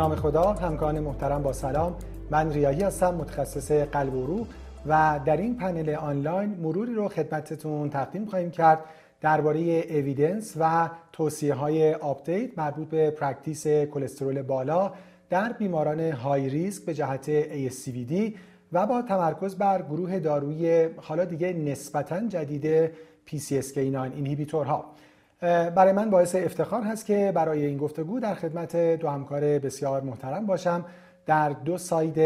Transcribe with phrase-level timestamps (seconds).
[0.00, 1.96] نام خدا همکاران محترم با سلام.
[2.30, 4.46] من ریایی هستم متخصص قلب و عروق
[4.86, 8.78] و در این پنل آنلاین مروری رو خدمتتون تقدیم خواهیم کرد
[9.20, 9.60] درباره
[9.90, 14.92] evidence و توصیه های update مربوط به practice کلسترول بالا
[15.30, 18.32] در بیماران high risk به جهت ASCVD
[18.72, 22.90] و با تمرکز بر گروه دارویی حالا دیگه نسبتا جدید
[23.26, 24.84] PCSK9 inhibitor ها
[25.40, 30.46] برای من باعث افتخار هست که برای این گفتگو در خدمت دو همکار بسیار محترم
[30.46, 30.84] باشم
[31.26, 32.18] در دو side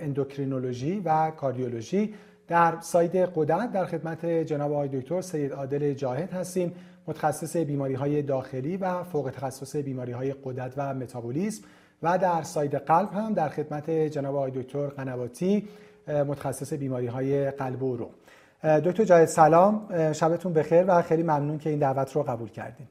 [0.00, 2.14] endocrinology و cardiology.
[2.48, 6.72] در side غدد در خدمت جناب آقای دکتر سید عادل جاهد هستیم.
[7.06, 11.64] متخصص بیماری های داخلی و فوق تخصص بیماری های غدد و متابولیسم.
[12.02, 15.68] و در side قلب هم در خدمت جناب آقای دکتر قنواتی
[16.08, 18.10] متخصص بیماری های قلب و عروق.
[18.64, 22.88] دکتر جاهد سلام شبتون بخیر و خیلی ممنون که این دعوت رو قبول کردیم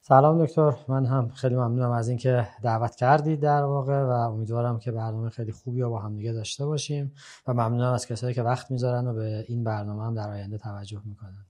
[0.00, 4.92] سلام دکتر من هم خیلی ممنونم از اینکه دعوت کردید در واقع و امیدوارم که
[4.92, 7.12] برنامه خیلی خوبی رو با هم دیگه داشته باشیم
[7.46, 11.00] و ممنونم از کسایی که وقت می‌ذارن و به این برنامه هم در آینده توجه
[11.04, 11.44] می‌کنن.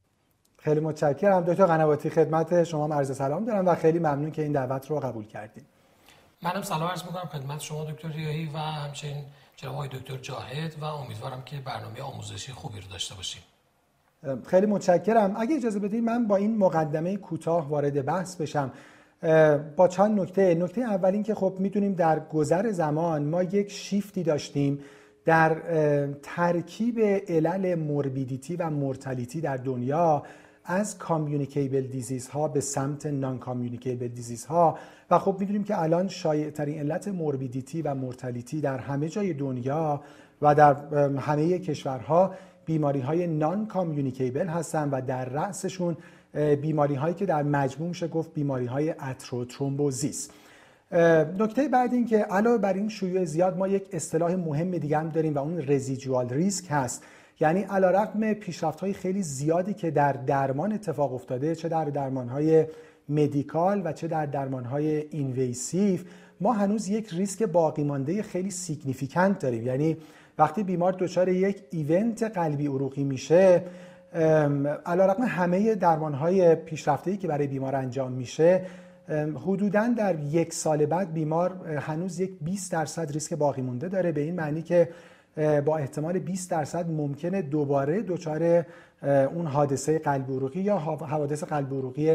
[0.58, 1.40] خیلی متشکرم.
[1.40, 5.26] دکتر قنواتی خدمت شما عرض سلام دارم و خیلی ممنون که این دعوت رو قبول
[5.26, 5.66] کردید
[6.42, 9.24] منم سلام عرض می‌کنم خدمت شما دکتر ریایی و همچنین
[9.62, 13.42] جناب آقای دکتر جاهد و امیدوارم که برنامه آموزشی خوبی رو داشته باشیم.
[14.46, 15.34] خیلی متشکرم.
[15.36, 18.72] اگه اجازه بدید من با این مقدمه کوتاه وارد بحث بشم.
[19.76, 20.54] با چند نکته.
[20.54, 24.80] نکته اول این که خب می‌دونیم در گذر زمان ما یک شیفتی داشتیم
[25.24, 25.56] در
[26.22, 30.22] ترکیب علل morbidity و mortality در دنیا.
[30.64, 34.78] از communicable disease ها به سمت non-communicable disease ها
[35.10, 40.00] و خب می‌دونیم که الان شایع ترین علت morbidity و mortality در همه جای دنیا
[40.42, 40.74] و در
[41.18, 45.96] همه کشورها بیماری های non-communicable هستن و در رأسشون
[46.60, 50.30] بیماری هایی که در مجموع میشه گفت بیماری های atherothrombosis
[51.38, 55.08] نکته بعد این که علاوه بر این شیوع زیاد ما یک اصطلاح مهم دیگه هم
[55.08, 57.02] داریم و اون residual risk هست.
[57.42, 62.66] یعنی علیرغم پیشرفت های خیلی زیادی که در درمان اتفاق افتاده چه در درمان های
[63.08, 66.04] medical و چه در درمان های invasive
[66.40, 69.66] ما هنوز یک ریسک باقی مانده خیلی significant داریم.
[69.66, 69.96] یعنی
[70.38, 73.62] وقتی بیمار دچار یک event قلبی عروقی میشه
[74.86, 78.66] علیرغم همه درمان های پیشرفته که برای بیمار انجام میشه
[79.46, 84.20] حدودا در یک سال بعد بیمار هنوز یک 20 درصد ریسک باقی مونده داره به
[84.20, 84.88] این معنی که
[85.36, 88.64] با احتمال 20 درصد ممکنه دوباره دچار
[89.34, 92.10] اون حادثه قلب عروقی یا حوادث قلب عروقی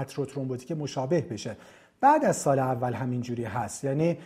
[0.00, 1.56] atherothrombotic مشابه بشه.
[2.00, 3.84] بعد از سال اول همینجوری هست.
[3.84, 4.18] یعنی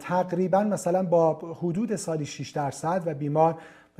[0.00, 3.58] تقریبا مثلا با حدود سالی 6 درصد و بیمار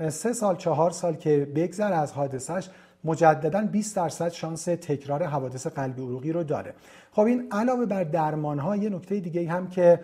[0.08, 2.68] سه سال چهار سال که بگذر از حادثش
[3.04, 6.74] مجددا 20 درصد شانس تکرار حوادث قلبی عروقی رو داره.
[7.12, 10.00] خب این علاوه بر درمان ها یه نکته دیگه هم که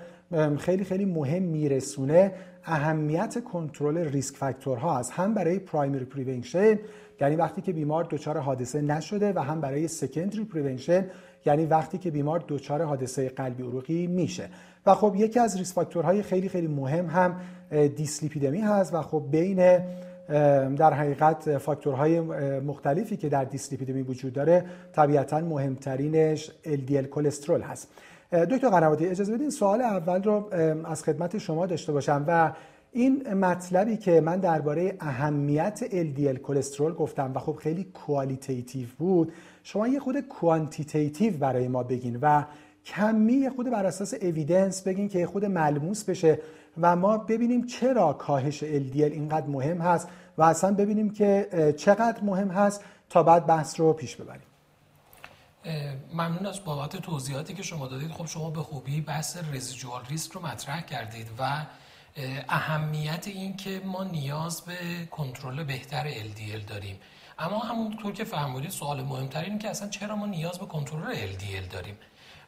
[0.58, 2.32] خیلی خیلی مهم میرسونه
[2.64, 5.12] اهمیت کنترل risk factor ها است.
[5.12, 6.78] هم برای primary prevention
[7.20, 11.06] یعنی وقتی که بیمار دچار حادثه نشده و هم برای secondary prevention
[11.46, 14.48] یعنی وقتی که بیمار دچار حادثه قلبی عروقی میشه.
[14.86, 17.40] و خب یکی از risk factor های خیلی خیلی مهم هم
[17.88, 19.80] دیسلیپیدمی هست و خب بین
[20.76, 22.20] در حقیقت فاکتورهای
[22.60, 27.88] مختلفی که در دیسلیپیدمی وجود داره طبیعتا مهمترینش LDL cholesterol هست.
[28.32, 30.54] دکتر قنواتی اجازه بدین سوال اول رو
[30.84, 32.52] از خدمت شما داشته باشم و
[32.92, 39.32] این مطلبی که من درباره اهمیت LDL cholesterol گفتم و خب خیلی qualitative بود
[39.62, 42.44] شما یه خورده quantitative برای ما بگین و
[42.84, 46.38] کمی خورده بر اساس evidence بگین که خورده ملموس بشه
[46.80, 50.08] و ما ببینیم چرا کاهش LDL اینقدر مهم هست
[50.38, 54.55] و اصلا ببینیم که چقدر مهم هست تا بعد بحث رو پیش ببریم.
[56.12, 58.12] ممنون از بابت توضیحاتی که شما دادید.
[58.12, 61.66] خب شما به خوبی بحث residual risk رو مطرح کردید و
[62.48, 67.00] اهمیت این که ما نیاز به کنترل بهتر LDL داریم.
[67.38, 71.72] اما همونطور که فرمودید سوال مهمتر اینه که اصلا چرا ما نیاز به کنترل LDL
[71.72, 71.98] داریم؟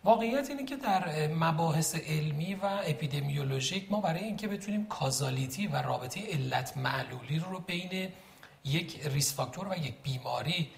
[0.04, 6.20] واقعیت اینه که در مباحث علمی و epidemiologic ما برای اینکه بتونیم causality و رابطه
[6.32, 8.08] علت معلولی رو بین
[8.64, 10.70] یک risk factor و یک بیماری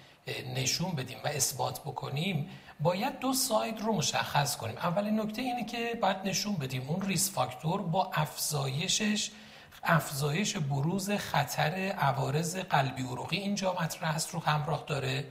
[0.55, 4.77] نشون بدیم و اثبات بکنیم باید دو side رو مشخص کنیم.
[4.77, 9.31] اولین نکته اینه که باید نشون بدیم اون risk factor با افزایشش
[9.83, 15.25] افزایش بروز خطر عوارض قلبی عروقی اینجا مطرح است رو همراه داره.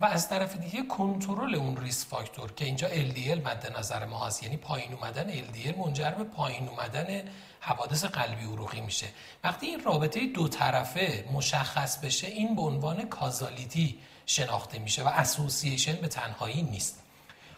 [0.00, 4.42] و از طرف دیگه کنترل اون ریس فاکتور که اینجا LDL مد نظر ما هست.
[4.42, 7.22] یعنی پایین اومدن LDL منجر به پایین اومدن
[7.60, 9.06] حوادث قلبی عروقی میشه.
[9.44, 15.96] وقتی این رابطه دو طرفه مشخص بشه این به عنوان کازالیتی شناخته میشه و اسوسییشن
[15.96, 17.02] به تنهایی نیست.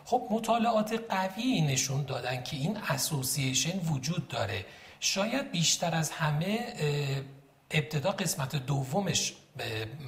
[0.05, 4.67] خب مطالعات قوی نشون دادن که این اسوسییشن وجود داره.
[5.01, 6.75] شاید بیشتر از همه
[7.71, 9.33] ابتدا قسمت دومش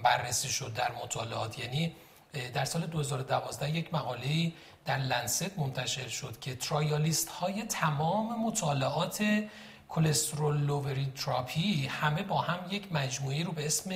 [0.02, 1.58] بررسی شد در مطالعات.
[1.58, 1.96] یعنی
[2.54, 4.52] در سال 2012 یک مقاله
[4.84, 9.24] در Lancet منتشر شد که trialist های تمام مطالعات
[9.88, 13.90] cholesterol lowering therapy همه با هم یک مجموعه رو به اسم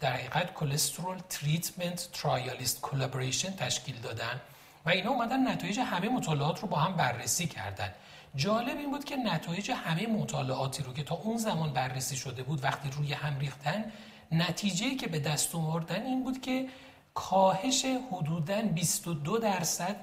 [0.00, 4.40] در حقیقت Cholesterol Treatment Trialists Collaboration تشکیل دادن
[4.86, 7.94] و اینا اومدن نتایج همه مطالعات رو با هم بررسی کردن.
[8.36, 12.64] جالب این بود که نتایج همه مطالعاتی رو که تا اون زمان بررسی شده بود
[12.64, 13.92] وقتی روی هم ریختن
[14.32, 16.68] نتیجه که به دست آوردن این بود که
[17.14, 19.96] کاهش حدوداً 22 درصد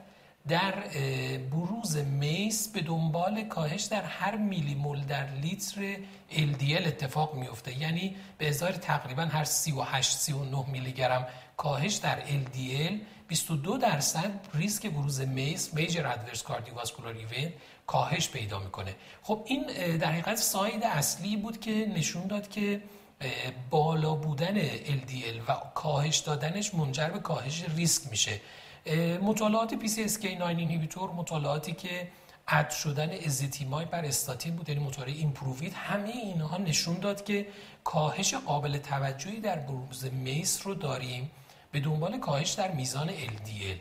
[0.48, 0.74] در
[1.52, 5.96] بروز میس به دنبال کاهش در هر میلی مول در لیتر
[6.32, 7.82] LDL اتفاق میفته.
[7.82, 11.28] یعنی به ازای تقریبا هر 38 39 میلی گرم
[11.58, 12.94] کاهش در LDL
[13.28, 17.54] 22 درصد ریسک بروز میس میجر ادورس کاردیوواسکولار ایونت
[17.88, 18.96] کاهش پیدا می‌کنه.
[19.24, 19.66] خب این
[19.98, 22.82] در حقیقت side اصلی بود که نشون داد که
[23.70, 28.42] بالا بودن LDL و کاهش دادنش منجر به کاهش ریسک میشه.
[29.22, 32.08] مطالعات PCSK9 inhibitor مطالعاتی که
[32.48, 37.48] add شدن ezetimibe بر استاتین بود یعنی مطالعه IMPROVE-IT همه اینها نشون داد که
[37.84, 41.32] کاهش قابل توجهی در بروز MACE رو داریم
[41.72, 43.78] به دنبال کاهش در میزان LDL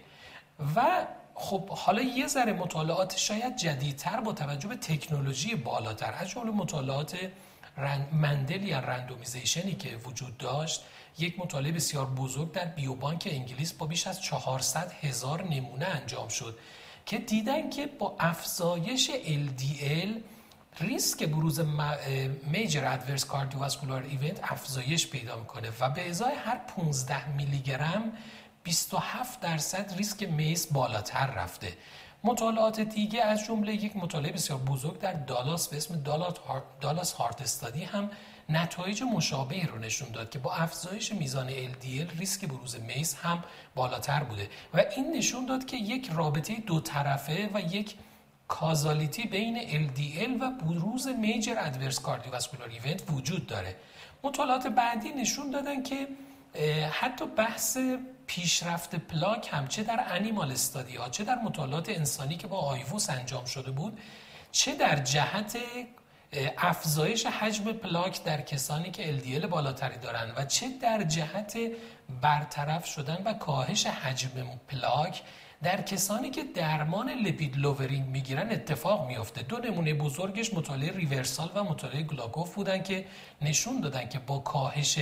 [0.77, 6.13] و خب حالا یه ذره مطالعات شاید جدیدتر با توجه به تکنولوژی بالاتر.
[6.13, 7.17] از جمله مطالعات
[8.13, 10.85] مندل یا رندومیزیشنی که وجود داشت.
[11.19, 16.59] یک مطالعه بسیار بزرگ در بیوبانک انگلیس با بیش از 400 هزار نمونه انجام شد
[17.07, 20.09] که دیدن که با افزایش LDL
[20.81, 21.61] ریسک بروز
[22.43, 28.13] میجر ادورس کاردیوواسکولار ایونت افزایش پیدا می‌کنه و به ازای هر 15 میلی گرم
[28.63, 31.77] 27 درصد ریسک میز بالاتر رفته.
[32.25, 36.03] مطالعات دیگه از جمله یک مطالعه بسیار بزرگ در دالاس به اسم
[36.81, 38.11] دالاس هارت استادی هم
[38.49, 43.45] نتایج مشابهی رو نشون داد که با افزایش میزان LDL ریسک بروز میز هم
[43.75, 47.95] بالاتر بوده و این نشون داد که یک رابطه دو طرفه و یک
[48.49, 53.77] کازالیتی بین LDL و بروز میجر ادورس کاردیوواسکولار ایونت وجود داره.
[54.23, 56.09] مطالعات بعدی نشون دادن که
[56.91, 57.79] حتی بحث
[58.27, 63.11] پیشرفت پلاک هم چه در animal study ها چه در مطالعات انسانی که با IVUS
[63.11, 64.01] انجام شده بود
[64.53, 65.57] چه در جهت
[66.59, 71.59] افزایش حجم پلاک در کسانی که LDL بالاتری دارند و چه در جهت
[72.23, 74.31] برطرف شدن و کاهش حجم
[74.69, 75.23] پلاک
[75.63, 79.43] در کسانی که درمان lipid lowering می‌گیرن اتفاق میافته.
[79.43, 83.07] دو نمونه بزرگش مطالعه REVERSAL و مطالعه GLAGOV بودن که
[83.43, 84.99] نشون دادن که با کاهش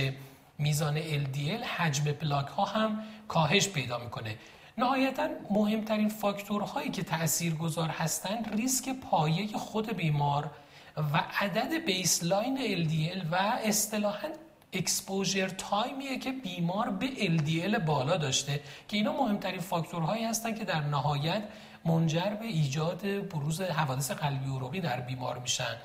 [0.57, 4.35] میزان LDL حجم پلاک ها هم کاهش پیدا می‌کنه.
[4.77, 10.51] نهایتا مهمترین فاکتورهایی که تأثیر گذار هستند ریسک پایه خود بیمار
[10.97, 14.27] و عدد baseline LDL و اصطلاحا
[14.73, 20.65] exposure time یه که بیمار به LDL بالا داشته که اینا مهمترین فاکتورهایی هستن که
[20.65, 21.43] در نهایت
[21.85, 25.75] منجر به ایجاد بروز حوادث قلبی عروقی در بیمار میشن.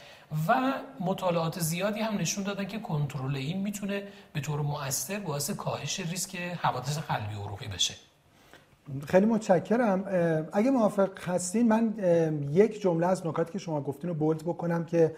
[0.49, 4.02] و مطالعات زیادی هم نشون دادن که کنترل این می‌تونه
[4.33, 7.95] به طور مؤثر باعث کاهش ریسک حوادث قلبی عروقی بشه.
[9.07, 10.05] خیلی متشکرم.
[10.53, 11.95] اگه موافق هستین من
[12.53, 15.15] یک جمله از نکاتی که شما گفتین رو bold بکنم که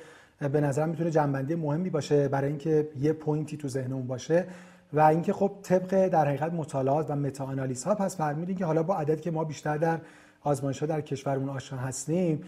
[0.53, 4.47] به نظرم می‌تونه جمع‌بندی مهمی باشه برای اینکه یه point ی تو ذهنمون باشه
[4.93, 7.47] و اینکه خب طبق در حقیقت مطالعات و meta
[7.87, 9.99] ها پس فرمودین که حالا با عددی که ما بیشتر در
[10.41, 12.45] آزمایش ها در کشورمون آشنا هستیم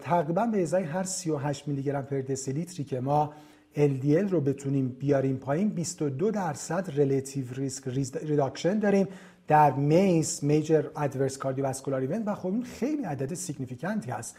[0.00, 3.32] تقریبا به ازای هر 38 میلی گرم per دسی‌لیتری که ما
[3.76, 7.88] LDL رو بتونیم بیاریم پایین 22 درصد relative risk
[8.22, 9.08] reduction داریم.
[9.48, 14.36] در MACE major adverse cardiovascular event و خب این خیلی عدد significant ی هست.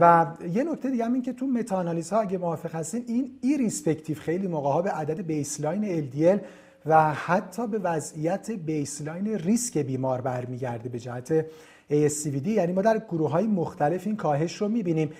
[0.00, 4.16] و یه نکته دیگه هم این که تو meta ها اگه موافق هستین این irrespective
[4.16, 6.38] خیلی موقع ها به عدد baseline LDL
[6.86, 11.42] و حتی به وضعیت baseline risk بیمار برمیگرده به جهت
[11.90, 15.10] ASCVD یعنی ما در گروه های مختلف این کاهش رو می‌بینیم.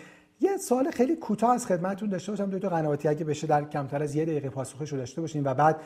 [0.40, 4.14] یه سوال خیلی کوتاه از خدمتتون داشته باشم دکتر قنواتی اگه بشه در کمتر از
[4.14, 5.80] یه دقیقه پاسخش رو داشته باشیم و بعد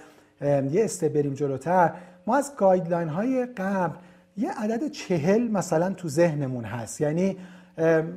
[0.71, 1.95] یه استپ بریم جلوتر.
[2.29, 3.97] ما از guideline های قبل
[4.37, 7.01] یه عدد چهل مثلا تو ذهنمون هست.
[7.01, 7.37] یعنی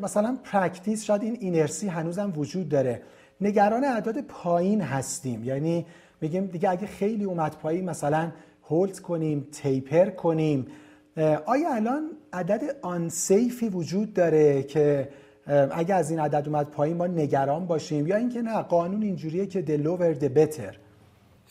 [0.01, 3.01] مثلا practice شاید این inertia ی هنوزم وجود داره.
[3.41, 5.43] نگران اعداد پایین هستیم.
[5.43, 5.85] یعنی
[6.21, 8.31] میگیم دیگه اگه خیلی اومد پایین مثلا
[8.69, 10.67] هولد کنیم تیپر کنیم.
[11.45, 15.09] آیا الان عدد آنسیفی وجود داره که
[15.71, 19.65] اگه از این عدد اومد پایین ما نگران باشیم؟ یا اینکه نه قانون اینجوریه که
[19.67, 20.80] the lower the better.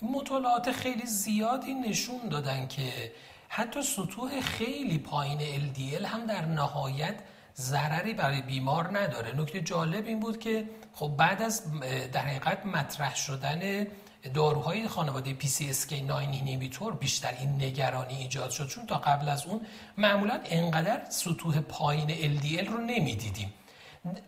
[0.02, 3.12] مطالعات خیلی زیادی نشون دادن که
[3.49, 7.14] حتی سطوح خیلی پایین LDL هم در نهایت
[7.57, 9.40] ضرری برای بیمار نداره.
[9.40, 11.80] نکته جالب این بود که خب بعد از
[12.12, 13.87] در حقیقت مطرح شدن
[14.35, 18.69] داروهای خانواده PCSK9 اینیبیتور بیشتر این نگرانی ایجاد شد.
[18.69, 19.61] چون تا قبل از اون
[19.99, 23.52] معمولا انقدر سطوح پایین LDL رو نمی‌دیدیم.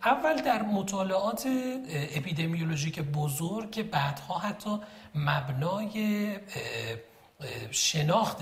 [0.03, 1.47] اول در مطالعات
[2.15, 4.79] اپیدمیولوژیک بزرگ که بعدها حتی
[5.15, 6.29] مبنای
[7.71, 8.37] شناخت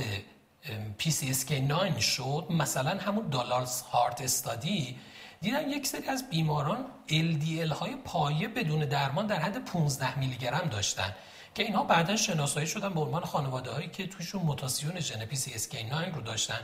[0.99, 2.47] PCSK9 شد.
[2.49, 4.99] مثلا همون دالارز هارت استادی
[5.41, 10.69] دیدن یک سری از بیماران LDL های پایه بدون درمان در حد 15 میلی گرم
[10.71, 11.15] داشتن
[11.55, 16.21] که اینها بعدا شناسایی شدن به عنوان خانواده هایی که توشون موتاسیون ژن PCSK9 رو
[16.21, 16.59] داشتن.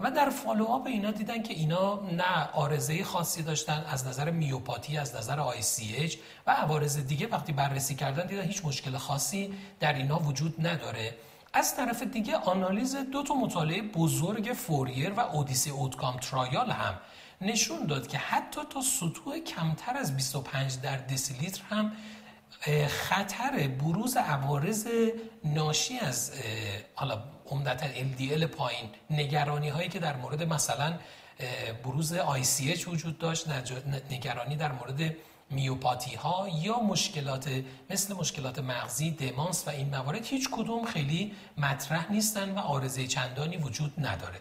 [0.00, 5.16] و در follow-up اینا دیدن که اینا نه عارضه خاصی داشتن از نظر myopathy از
[5.16, 10.66] نظر ICH و عوارض دیگه وقتی بررسی کردن دیدن هیچ مشکل خاصی در اینا وجود
[10.66, 11.14] نداره.
[11.52, 16.94] از طرف دیگه آنالیز دو تا مطالعه بزرگ FOURIER و ODYSSEY OUTCOMES trial هم
[17.40, 21.92] نشون داد که حتی تا سطوح کمتر از 25 در دسیلیتر هم
[22.88, 24.88] خطر بروز عوارض
[25.44, 26.32] ناشی از
[26.94, 28.90] حالا عمدتا LDL پایین.
[29.10, 30.92] نگرانی هایی که در مورد مثلا
[31.84, 33.46] بروز ICH وجود داشت
[34.10, 35.14] نگرانی در مورد
[35.50, 37.48] میوپاتی ها یا مشکلات
[37.90, 43.56] مثل مشکلات مغزی دمانس و این موارد هیچ کدوم خیلی مطرح نیستن و آرزه چندانی
[43.56, 44.40] وجود نداره.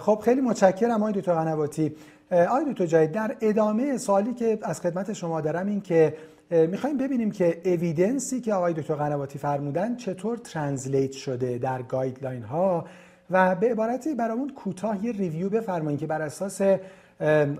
[0.00, 1.96] خب خیلی متشکرم آقای دکتر قنواتی.
[2.30, 6.16] آقای دکتر جایی در ادامه سوالی که از خدمت شما دارم این که
[6.50, 12.42] می‌خوایم ببینیم که evidence ی که آقای دکتر قنواتی فرمودن چطور translate شده در guideline
[12.42, 12.86] ها
[13.30, 16.60] و به عبارتی برامون کوتاه یه review بفرمایید که بر اساس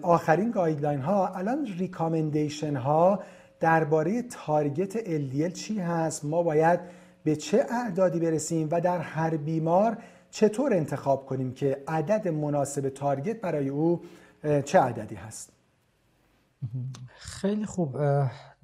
[0.02, 3.22] آخرین guideline ها الان recommendation ها
[3.60, 6.80] درباره target LDL چی هست ما باید
[7.24, 9.98] به چه اعدادی برسیم و در هر بیمار
[10.30, 14.00] چطور انتخاب کنیم که عدد مناسب target برای او
[14.64, 15.52] چه عددی هست.
[17.16, 17.96] خیلی خوب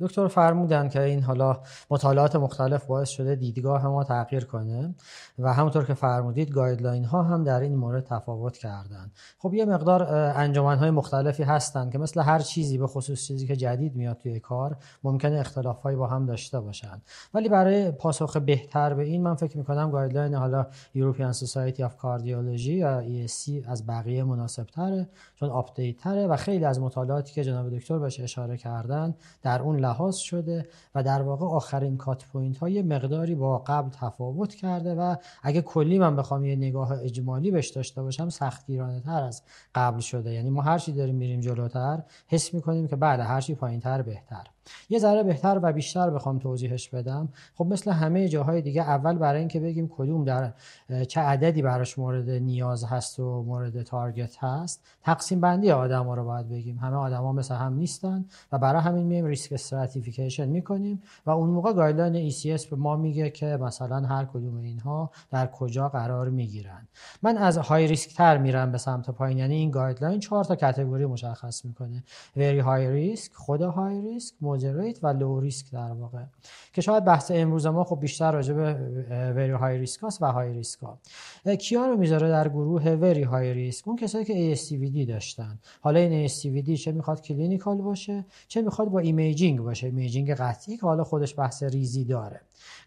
[0.00, 4.94] دکتر فرمودن که این حالا مطالعات مختلف باعث شده دیدگاه ما تغییر کنه
[5.38, 9.10] و همونطور که فرمودید guideline ها هم در این مورد تفاوت کردن.
[9.38, 10.02] خب یه مقدار
[10.36, 14.40] انجمن های مختلفی هستن که مثل هر چیزی به خصوص چیزی که جدید میاد توی
[14.40, 17.02] کار ممکنه اختلاف با هم داشته باشن.
[17.34, 22.66] ولی برای پاسخ بهتر به این من فکر می‌کنم guideline حالا European Society of Cardiology
[22.66, 27.76] یا ESC از بقیه مناسب تره چون update تره و خیلی از مطالعاتی که جناب
[27.76, 32.82] دکتر بهش اشاره کردن در اون لحاظ شده و در واقع آخرین cut point های
[32.82, 38.02] مقداری با قبل تفاوت کرده و اگه کلی من بخوام یه نگاه اجمالی بهش داشته
[38.02, 39.42] باشم سختگیرانه تر از
[39.74, 40.32] قبل شده.
[40.32, 44.02] یعنی ما هر چی داریم میریم جلوتر حس می‌کنیم که بعد هر چی پایین تر
[44.02, 44.46] بهتر.
[44.88, 47.28] یه ذره بهتر و بیشتر بخوام توضیحش بدم.
[47.54, 50.52] خب مثل همه جاهای دیگه اول برای اینکه بگیم کدوم در
[51.08, 54.82] چه عددی براش مورد نیاز هست و مورد target هست.
[55.02, 56.78] تقسیم بندی آدم ها رو باید بگیم.
[56.78, 61.72] همه آدما مثل هم نیستن و برای همین میایم risk stratification می‌کنیم و اون موقع
[61.72, 66.88] guideline ESC به ما میگه که مثلا هر کدوم اینها در کجا قرار می‌گیرن.
[67.22, 69.38] من از high risk تر میرم به سمت پایین.
[69.38, 72.04] یعنی این guideline چهار تا category مشخص می‌کنه.
[72.36, 76.22] very high risk خود high risk moderate و low risk در واقع.
[76.72, 78.72] که شاید بحث امروز ما خب بیشتر راجع به
[79.36, 80.98] very high risk و high risk ها.
[81.56, 85.58] کیا رو می‌ذاره در گروه very high risk اون کسایی که ASCVD داشتن.
[85.80, 89.86] حالا این ASCVD چه می‌خواد clinical باشه چه می‌خواد با imaging باشه.
[89.86, 92.40] imaging قطعی که حالا خودش بحث ریزی داره.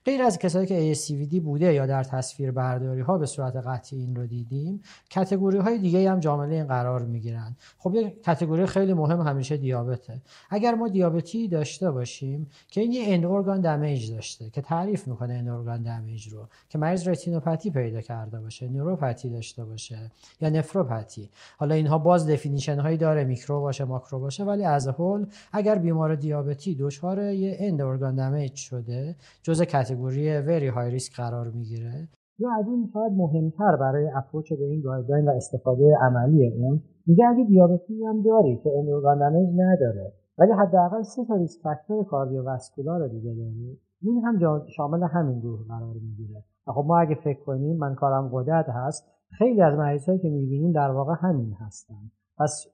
[0.05, 4.15] غیر از کسایی که ASCVD بوده یا در تصویر برداری ها به صورت قطعی این
[4.15, 7.55] رو دیدیم category های دیگه هم جزء این قرار می‌گیرن.
[7.77, 10.21] خب یه category خیلی مهم همیشه دیابته.
[10.49, 15.85] اگر ما دیابتی داشته باشیم که این یه end damage داشته که تعریف می‌کنه end
[15.85, 21.29] damage رو که مریض رتینوپاتی پیدا کرده باشه نوروپاتی داشته باشه یا نفروپاتی.
[21.57, 25.75] حالا اینها باز definition هایی داره میکرو باشه ماکرو باشه ولی as a whole اگر
[25.75, 32.07] بیمار دیابتی دچار یه end damage شده جزء category very high risk قرار می‌گیره.
[32.39, 37.25] یا از این شاید مهمتر برای approach به این guideline و استفاده عملی اون میگه
[37.25, 39.17] اگه دیابتی هم داری که end organ
[39.55, 45.67] نداره ولی حداقل سه تا risk factor cardiovascular دیگه داری این هم شامل همین گروه
[45.67, 46.43] قرار می‌گیره.
[46.67, 49.07] و خب ما اگه فکر کنیم من کارم غدد هست.
[49.29, 52.11] خیلی از مریض که می‌بینیم در واقع همین هستن.
[52.37, 52.65] پس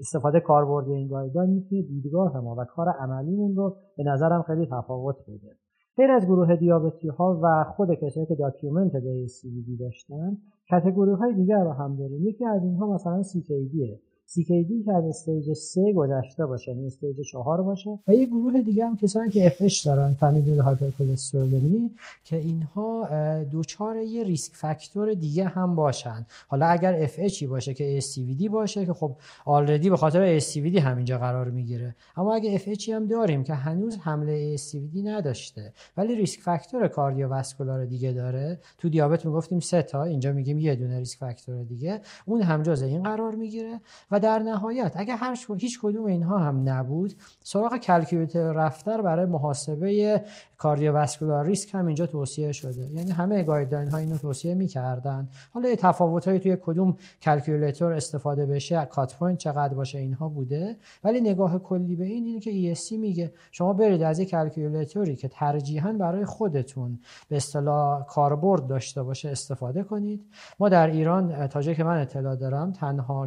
[0.00, 5.16] استفاده کاربردی این guideline می‌تونه دیدگاه ما و کار عملیمون رو به نظرم خیلی تفاوت
[5.22, 5.56] بده.
[5.96, 10.36] غیر از گروه دیابتی ها و خود کسایی که documented داشتن
[10.70, 12.28] category های دیگر رو هم داریم.
[12.28, 14.00] یکی از اینها مثلا CKD
[14.34, 17.98] CKD که از stage 3 گذشته باشه یعنی stage 4 باشه.
[18.08, 21.90] و یه گروه دیگه هم کسانی که FH دارن familial هایپرکلسترولمی
[22.24, 23.08] که اینها
[23.44, 26.26] دچار یه risk factor دیگه هم باشن.
[26.48, 29.12] حالا اگر FH باشه که ASCVD باشه که خب
[29.44, 31.96] already به خاطر ASCVD همینجا قرار می‌گیره.
[32.16, 38.12] اما اگه FH هم داریم که هنوز حمله ASCVD نداشته ولی risk factor cardiovascular دیگه
[38.12, 38.58] داره.
[38.78, 42.00] تو دیابت می‌گفتیم سه تا اینجا میگیم یه دونه risk factor دیگه.
[42.26, 43.80] اون هم جزء این قرار می‌گیره.
[44.10, 50.22] و در نهایت اگه هر هیچ کدوم اینها هم نبود سراغ calculator رفتن برای محاسبه
[50.58, 52.90] cardiovascular risk هم اینجا توصیه شده.
[52.94, 55.28] یعنی همه guideline ها اینو توصیه می‌کردن.
[55.54, 60.76] حالا تفاوت های توی کدوم calculator استفاده بشه cut point چقدر باشه اینها بوده.
[61.04, 65.16] ولی نگاه کلی به این اینه که ESC میگه شما برید از یک calculator ی
[65.16, 66.98] که ترجیحاً برای خودتون
[67.28, 70.24] به اصطلاح کاربرد داشته باشه استفاده کنید.
[70.60, 73.26] ما در ایران تا که من اطلاع دارم تنها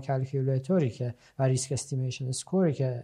[0.83, 3.03] calculator ی که و risk estimation score ی که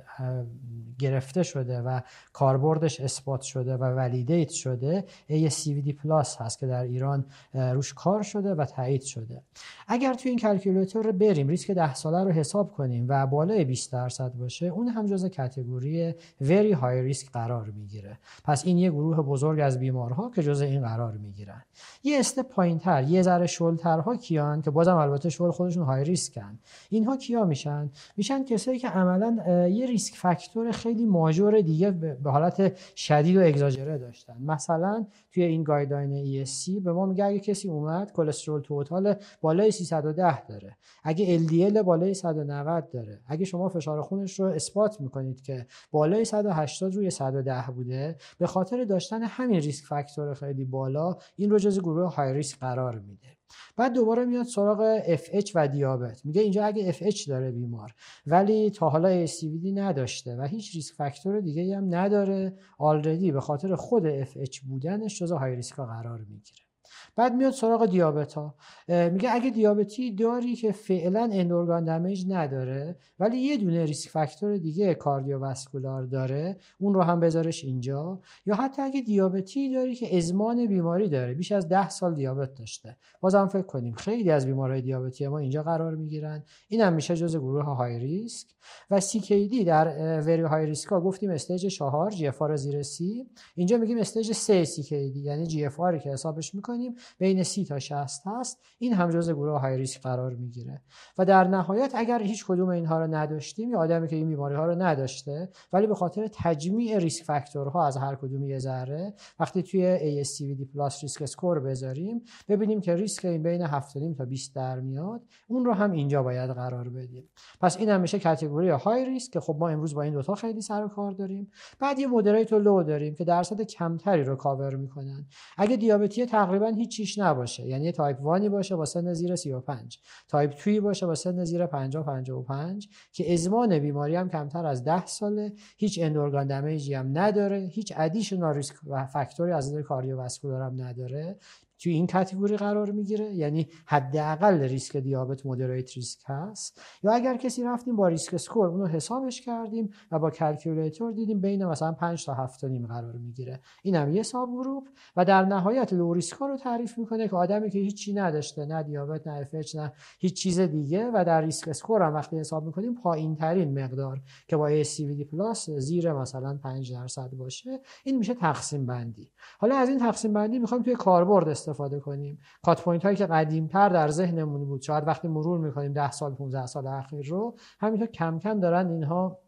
[0.99, 2.01] گرفته شده و
[2.33, 8.55] کاربردش اثبات شده و validate شده ASCVD plus هست که در ایران روش کار شده
[8.55, 9.41] و تایید شده.
[9.87, 14.33] اگر توی این calculator بریم ریسک 10 ساله رو حساب کنیم و بالای 20 درصد
[14.33, 18.19] باشه اون هم جزء category very high risk قرار می‌گیره.
[18.43, 21.63] پس این یه گروه بزرگ از بیمارها که جزء این قرار می‌گیرن.
[22.03, 26.59] یه step پایینتر یه ذره شلترها کیان که بازم البته شل خودشون high risk ن
[26.89, 27.68] اینها کیا میشن؟
[28.17, 28.43] میشن.
[28.43, 34.37] کسایی که عملا یه risk factor خیلی major دیگه به حالت شدید و اگزاجره داشتن.
[34.41, 40.45] مثلا توی این guideline ESC به ما میگه اگه کسی اومد کلسترول total بالای 310
[40.45, 40.77] داره.
[41.03, 43.19] اگه LDL بالای 190 داره.
[43.27, 48.83] اگه شما فشار خونش رو اثبات می‌کنید که بالای 180 روی 110 بوده به خاطر
[48.83, 53.38] داشتن همین risk factor خیلی بالا این رو جز گروه high risk قرار میده.
[53.77, 56.25] بعد دوباره میاد سراغ FH و دیابت.
[56.25, 57.93] میگه اینجا اگه FH داره بیمار
[58.25, 63.75] ولی تا حالا ASCVD نداشته و هیچ risk factor دیگه هم نداره already به خاطر
[63.75, 66.68] خود FH بودنش جزو high risk قرار می‌گیره.
[67.15, 68.55] بعد میاد سراغ دیابت ها
[68.87, 74.57] میگه اگه دیابتی داری که فعلا end organ damage نداره ولی یه دونه risk factor
[74.57, 78.19] دیگه cardiovascular داره اون رو هم بذارش اینجا.
[78.45, 82.55] یا حتی اگه دیابتی داری که از زمان بیماری داره بیش از ده سال دیابت
[82.55, 82.97] داشته.
[83.21, 86.43] بازم فکر کنیم خیلی از بیمارای دیابتی ما اینجا قرار می‌گیرن.
[86.67, 88.47] این هم میشه جز گروه high risk.
[88.89, 93.97] و CKD در very high risk ها گفتیم stage 4 GFR زیر سی اینجا میگیم
[93.97, 96.95] stage 3 CKD یعنی GFR که حسابش می‌کنیم.
[97.17, 100.81] بین 30 تا 60 هست این هم جزء گروه high risk قرار می‌گیره.
[101.17, 104.65] و در نهایت اگر هیچ کدوم اینها رو نداشتیم یا آدمی که این بیماری ها
[104.65, 109.63] رو نداشته ولی به خاطر تجمیع risk factor ها از هر کدوم یه ذره وقتی
[109.63, 114.79] توی ASCVD plus risk score بذاریم ببینیم که ریسک این بین 7.5 تا 20 در
[114.79, 117.29] میاد اون رو هم اینجا باید قرار بدیم.
[117.61, 120.61] پس این هم میشه category high risk که خب ما امروز با این دوتا خیلی
[120.61, 121.51] سر و کار داریم.
[121.79, 125.27] بعد یه moderate و low داریم که درصد کمتری رو کاور می‌کنن.
[125.57, 127.67] اگه دیابتی تقریبا چیزیش نباشه.
[127.67, 132.05] یعنی تایپ 1 باشه با سن زیر 35 تایپ 2 باشه با سن زیر 50
[132.05, 135.53] 55 که زمان بیماری هم کمتر از 10 ساله.
[135.77, 137.57] هیچ end organ damage ی هم نداره.
[137.57, 141.37] هیچ additional risk و فاکتوری از نظر cardiovascular هم نداره.
[141.79, 147.63] توی این category قرار می‌گیره؟ یعنی حداقل ریسک دیابت moderate risk هست؟ یا اگر کسی
[147.63, 152.33] رفتیم با risk score اونو حسابش کردیم و با calculator دیدیم بین مثلا 5 تا
[152.33, 153.59] 7 نیم قرار می‌گیره.
[153.83, 154.83] این هم یه subgroup
[155.15, 159.27] و در نهایت low risk رو تعریف می‌کنه که آدمی که هیچی نداشته نه دیابت
[159.27, 163.35] نه FH نه هیچ چیز دیگه و در risk score هم وقتی حساب می‌کنیم پایین
[163.35, 169.31] ترین مقدار که با ASCVD plus زیر مثلا 5 درصد باشه این میشه تقسیم بندی.
[169.59, 172.39] حالا از این تقسیم بندی می‌خوایم توی کاربرد استفاده کنیم.
[172.61, 174.81] cut point هایی که قدیمتر در ذهنمون بود.
[174.81, 179.39] شاید وقتی مرور می‌کنیم 10 سال 15 سال اخیر رو همینطور کم کم دارن اینها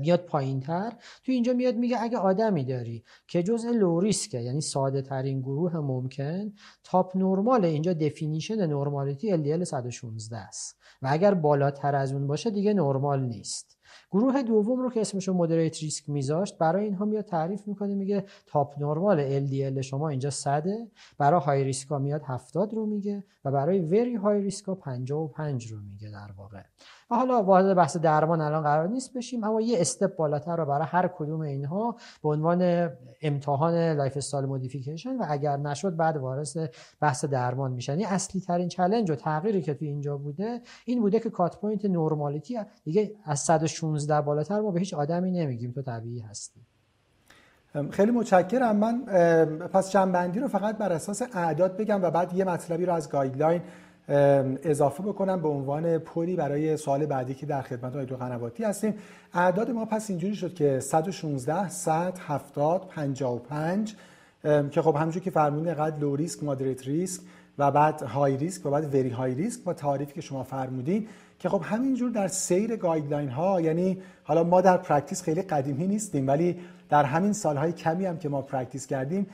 [0.00, 0.90] میاد پایین تر
[1.24, 5.40] تو اینجا میاد میگه اگه آدمی داری که جزء low risk ه یعنی ساده ترین
[5.40, 6.52] گروه ممکن
[6.84, 10.78] top normal اینجا definition normality LDL 116 است.
[11.02, 13.73] و اگر بالاتر از اون باشه دیگه نرمال نیست.
[14.14, 18.24] گروه دوم رو که اسمش رو moderate risk میذاشت برای اینها میاد تعریف می‌کنه میگه
[18.46, 20.64] top normal LDL شما اینجا 100
[21.18, 25.72] برای high risk ا میاد 70 رو میگه و برای very high risk ا 55
[25.72, 26.62] رو میگه در واقع.
[27.16, 31.08] حالا وارد بحث درمان الان قرار نیست بشیم اما یه step بالاتر رو برای هر
[31.08, 32.90] کدوم اینها به عنوان
[33.22, 37.92] امتحان lifestyle modification و اگر نشد بعد وارد بحث درمان میشن.
[37.92, 41.84] یعنی اصلی ترین challenge و تغییری که تو اینجا بوده این بوده که cut point
[41.84, 46.60] normality دیگه از 116 بالاتر ما به هیچ آدمی نمیگیم تو طبیعی هستی.
[47.90, 48.76] خیلی متشکرم.
[48.76, 49.04] من
[49.68, 53.62] پس جمع‌بندی رو فقط بر اساس اعداد بگم و بعد یه مطلبی رو از guideline
[54.08, 58.94] اضافه بکنم به عنوان پلی برای سوال بعدی که در خدمت آقای دکتر قنواتی هستیم.
[59.34, 63.94] اعداد ما پس اینجوری شد که 116 100 70 55
[64.70, 67.22] که خب همونجور که فرمودین قد low risk moderate risk
[67.58, 71.48] و بعد high risk و بعد very high risk با تعریفی که شما فرمودین که
[71.48, 76.60] خب همینجور در سیر guideline ها یعنی حالا ما در practice خیلی قدیمی نیستیم ولی
[76.88, 79.26] در همین سالهای کمی هم که ما practice کردیم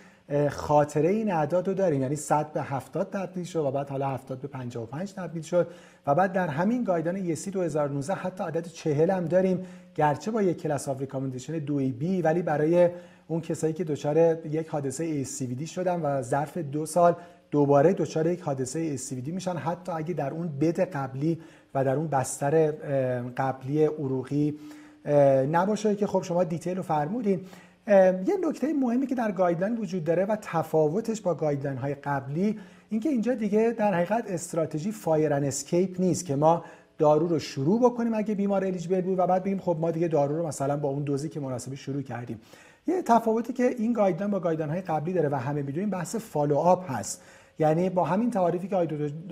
[0.50, 2.02] خاطره این اعداد رو داریم.
[2.02, 5.68] یعنی 100 به 70 تبدیل شد و بعد حالا 70 به 55 تبدیل شد
[6.06, 9.66] و بعد در همین guideline ESC 2019 حتی عدد 40 هم داریم.
[9.94, 12.90] گرچه با یک class of recommendation 2 b ولی برای
[13.28, 17.16] اون کسایی که دچار یک حادثه ASCVD شدن و ظرف دو سال
[17.50, 21.40] دوباره دچار یک حادثه ASCVD میشن حتی اگه در اون bed قبلی
[21.74, 22.70] و در اون بستر
[23.36, 24.58] قبلی عروقی
[25.52, 27.40] نباشه که خب شما detail رو فرمودین.
[27.86, 32.58] یه نکته مهمی که در guideline وجود داره و تفاوتش با guideline های قبلی
[32.90, 36.64] اینکه اینجا دیگه در حقیقت استراتژی fire and escape نیست که ما
[36.98, 40.36] دارو رو شروع بکنیم اگه بیمار eligible بود و بعد بگیم خب ما دیگه دارو
[40.36, 42.40] رو مثلا با اون دوزی که مناسبه شروع کردیم.
[42.86, 46.56] یه تفاوتی که این guideline با guideline های قبلی داره و همه می‌دونیم بحث follow
[46.56, 47.22] up هست.
[47.58, 48.76] یعنی با همین تعریفی که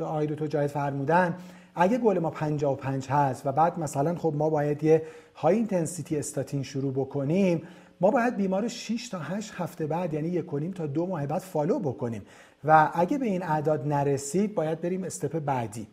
[0.04, 1.34] آقای دکتر جاید فرمودن
[1.74, 5.02] اگه گل ما 55 هست و بعد مثلا خب ما باید یه
[5.34, 7.62] high intensity statin شروع بکنیم
[8.00, 11.06] ما باید بیمار رو 6 تا 8 هفته بعد یعنی یک و نیم تا دو
[11.06, 12.22] ماه بعد follow بکنیم.
[12.64, 15.86] و اگه به این اعداد نرسید باید بریم step بعدی.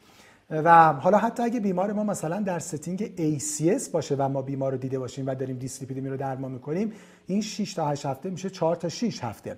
[0.49, 4.77] و حالا حتی اگه بیمار ما مثلا در setting ACS باشه و ما بیمار رو
[4.77, 6.93] دیده باشیم و داریم دیسلیپیدمی رو درمان می‌کنیم
[7.27, 9.57] این 6 تا 8 هفته میشه 4 تا 6 هفته.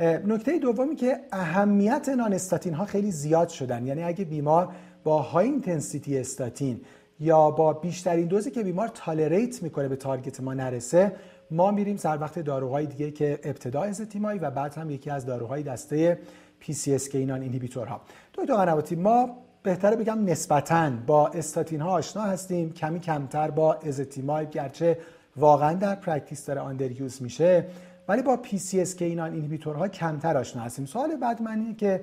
[0.00, 3.86] نکته دومی که اهمیت non statin ها خیلی زیاد شدن.
[3.86, 4.68] یعنی اگه بیمار
[5.04, 6.80] با high intensity statin
[7.20, 11.12] یا با بیشترین دوزی که بیمار tolerate می‌کنه به target ما نرسه
[11.50, 15.62] ما میریم سر وقت داروهای دیگه که ابتدا ezetimibe و بعد هم یکی از داروهای
[15.62, 16.18] دسته
[16.62, 18.00] PCSK9 inhibitor ها
[18.32, 22.72] دکتر قنواتی ما بهتره بگم نسبتا با استاتین ها آشنا هستیم.
[22.72, 24.98] کمی کمتر با ezetimibe گرچه
[25.36, 27.66] واقعا در practice داره under use میشه
[28.08, 30.86] ولی با PCSK9 inhibitor ها کمتر آشنا هستیم.
[30.86, 32.00] سوال بعد من که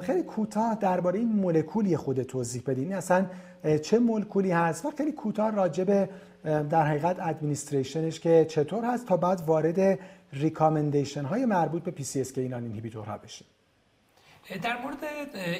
[0.00, 2.94] خیلی کوتاه درباره این مولکولی خود توضیح بدین.
[2.94, 3.26] اصلا
[3.82, 6.06] چه مولکولی هست و خیلی کوتاه راجع
[6.44, 9.98] در حقیقت administration ش که چطور هست تا بعد وارد
[10.32, 13.46] recommendation های مربوط به PCSK9 inhibitor ها بشیم.
[14.62, 14.96] در مورد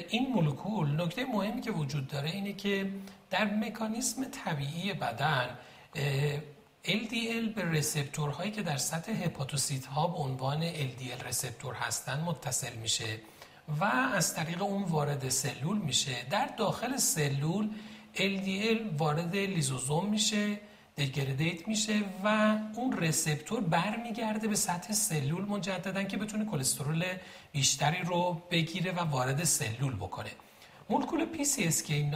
[0.09, 2.89] این مولکول نکته مهمی که وجود داره اینه که
[3.29, 5.49] در مکانیسم طبیعی بدن
[6.85, 13.19] LDL به رسپتورهایی که در سطح هپاتوسیت ها به عنوان LDL رسپتور هستن متصل میشه
[13.79, 16.15] و از طریق اون وارد سلول میشه.
[16.29, 17.69] در داخل سلول
[18.15, 20.57] LDL وارد لیزوزوم میشه
[20.97, 27.03] دگردیت میشه و اون رسپتور برمیگرده به سطح سلول مجددا که بتونه کلسترول
[27.51, 30.29] بیشتری رو بگیره و وارد سلول بکنه.
[30.89, 32.15] مولکول PCSK9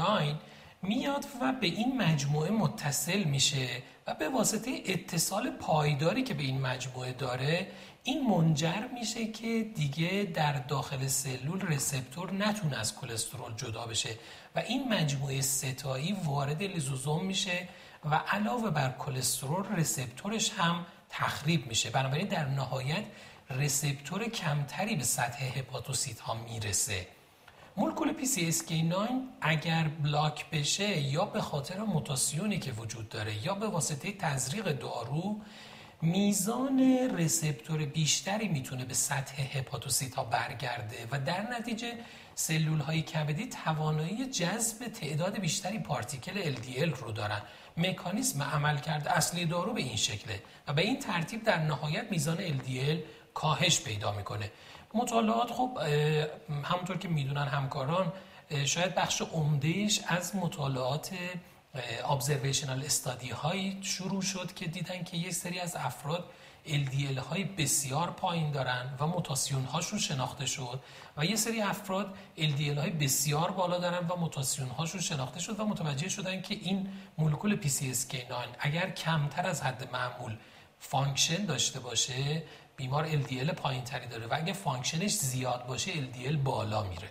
[0.82, 3.68] میاد و به این مجموعه متصل میشه
[4.08, 7.68] و به واسطه اتصال پایداری که به این مجموعه داره
[8.04, 14.10] این منجر میشه که دیگه در داخل سلول رسپتور نتونه از کلسترول جدا بشه
[14.56, 17.68] و این مجموعه ستایی وارد لیزوزوم میشه
[18.06, 21.90] و علاوه بر کلسترول رسپتورش هم تخریب میشه.
[21.90, 23.04] بنابراین در نهایت
[23.50, 27.08] رسپتور کمتری به سطح هپاتوسیت ها می‌رسه.
[27.78, 28.96] مولکول PCSK9
[29.42, 35.42] اگر بلاک بشه یا به خاطر موتاسیونی که وجود داره یا به واسطه تزریق دارو
[36.02, 36.80] میزان
[37.18, 41.94] رسپتور بیشتری می‌تونه به سطح هپاتوسیت ها برگرده و در نتیجه
[42.36, 47.42] سلول های کبدی توانایی جذب تعداد بیشتری پارتیکل LDL رو دارن.
[47.80, 52.38] مکانیسم عمل کرده اصلی دارو به این شکله و به این ترتیب در نهایت میزان
[52.38, 52.98] LDL
[53.34, 54.52] کاهش پیدا می‌کنه.
[54.94, 55.78] مطالعات خب
[56.64, 58.14] همونطور که می‌دونن همکاران
[58.66, 61.10] شاید بخش عمدهش از مطالعات
[62.04, 66.30] ابزرویشنال استادی هایی شروع شد که دیدن که یک سری از افراد
[66.66, 70.80] LDL های بسیار پایین دارن و موتاسیون هاشون شناخته شد
[71.18, 75.66] و یه سری افراد LDL های بسیار بالا دارن و موتاسیون هاشون شناخته شد و
[75.66, 80.38] متوجه شدن که این مولکول PCSK9 اگر کمتر از حد معمول
[80.80, 82.44] function داشته باشه
[82.76, 87.10] بیمار LDL پایین تری داره و اگه function ش زیاد باشه LDL بالا میره.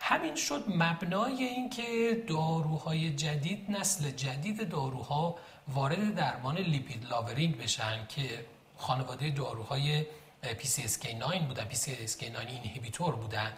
[0.00, 5.36] همین شد مبنای اینکه داروهای جدید نسل جدید داروها
[5.68, 8.44] وارد درمان lipid lowering بشن که
[8.78, 10.06] خانواده داروهای
[10.42, 13.52] PCSK9 بودن PCSK9 inhibitor بودن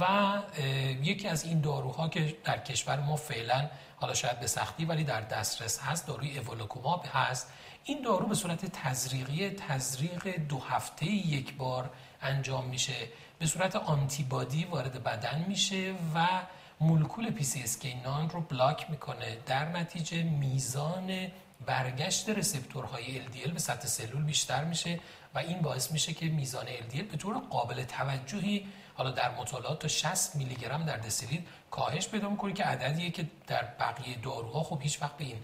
[0.00, 0.06] و
[1.02, 5.20] یکی از این داروها که در کشور ما فعلا حالا شاید به سختی ولی در
[5.20, 7.52] دسترس هست داروی اولوکوماب هست.
[7.84, 11.90] این دارو به صورت تزریقی تزریق دو هفته یک بار
[12.22, 13.08] انجام میشه.
[13.38, 16.26] به صورت آنتیبادی وارد بدن میشه و
[16.80, 19.38] مولکول PCSK9 رو بلاک می‌کنه.
[19.46, 21.26] در نتیجه میزان
[21.66, 25.00] برگشت رسپتورهای LDL به سطح سلول بیشتر میشه
[25.34, 29.88] و این باعث میشه که میزان LDL به طور قابل توجهی حالا در مطالعات تا
[29.88, 34.82] 60 میلی گرم در دسیلیتر کاهش پیدا می‌کنه که عددیه که در بقیه داروها خب
[34.82, 35.36] هیچ وقت به این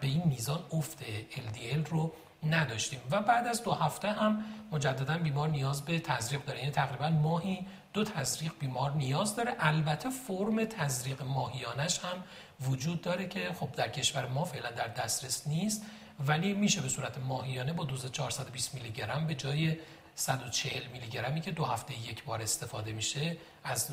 [0.00, 0.98] به این میزان افت
[1.30, 2.12] LDL رو
[2.46, 3.00] نداشتیم.
[3.10, 6.58] و بعد از دو هفته هم مجددا بیمار نیاز به تزریق داره.
[6.58, 9.54] یعنی تقریبا ماهی دو تزریق بیمار نیاز داره.
[9.58, 12.24] البته فرم تزریق ماهیانش هم
[12.70, 15.82] وجود داره که خب در کشور ما فعلا در دسترس نیست
[16.26, 19.76] ولی میشه به صورت ماهیانه با دوز 420 میلی گرم به جای
[20.14, 23.88] 140 میلی گرمی که دو هفته یک بار استفاده میشه از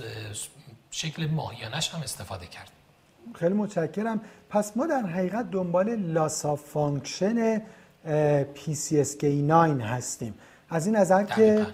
[0.91, 2.71] شکل ماهیانه‌ش هم استفاده کرد.
[3.35, 4.21] خیلی متشکرم.
[4.49, 7.61] پس ما در حقیقت دنبال loss of function
[8.55, 10.33] PCSK9 هستیم.
[10.69, 11.67] از این نظر که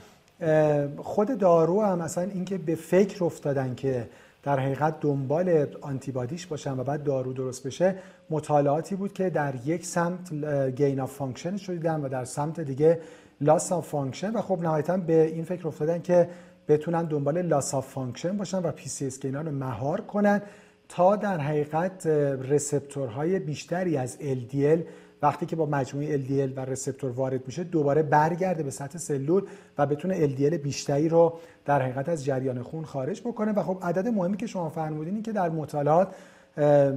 [0.97, 4.09] خود دارو هم مثلا اینکه به فکر افتادن که
[4.43, 7.95] در حقیقت دنبال antibody ش باشن و بعد دارو درست بشه
[8.29, 10.33] مطالعاتی بود که در یک سمت
[10.75, 12.99] gain of function رو دیدن و در سمت دیگه
[13.41, 16.29] loss of function و خب نهایتا به این فکر افتادن که
[16.67, 20.41] بتونن دنبال loss of function باشن و PC رو مهار کنن
[20.89, 22.07] تا در حقیقت
[22.49, 24.79] receptor های بیشتری از LDL
[25.21, 29.43] وقتی که با مجموعه LDL و receptor وارد میشه دوباره برگرده به سطح سلول
[29.77, 33.51] و بتونه LDL بیشتری رو در حقیقت از جریان خون خارج بکنه.
[33.51, 36.15] و خب عدد مهمی که شما فرمودین که در مطالعات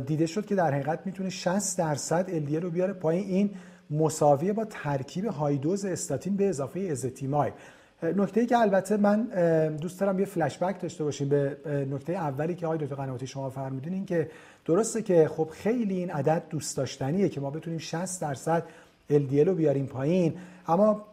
[0.07, 3.51] دیده شد که در حقیقت می‌تونه 60 درصد LDL رو بیاره پایین این
[3.91, 7.53] مساویه با ترکیب هایدوز استاتین به اضافه ازتیمای.
[8.03, 9.23] نکته ای که البته من
[9.81, 11.57] دوست دارم یه فلش بک داشته باشیم به
[11.91, 14.31] نکته اولی که آقای دکتر قنواتی شما فرمودین این که
[14.65, 18.63] درسته که خب خیلی این عدد دوست داشتنیه که ما بتونیم 60 درصد
[19.11, 20.35] LDL رو بیاریم پایین
[20.69, 21.05] اما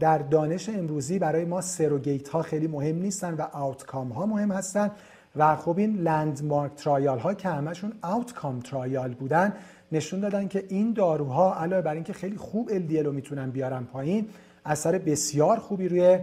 [0.00, 4.90] در دانش امروزی برای ما سروگیت ها خیلی مهم نیستن و آوتکام ها مهم هستن
[5.36, 9.52] و خب این لندمارک ترایال ها که همشون آوتکام ترایال بودن
[9.92, 14.28] نشون دادن که این داروها علاوه بر اینکه خیلی خوب LDL رو می‌تونن بیارن پایین
[14.66, 16.18] اثر بسیار خوبی روی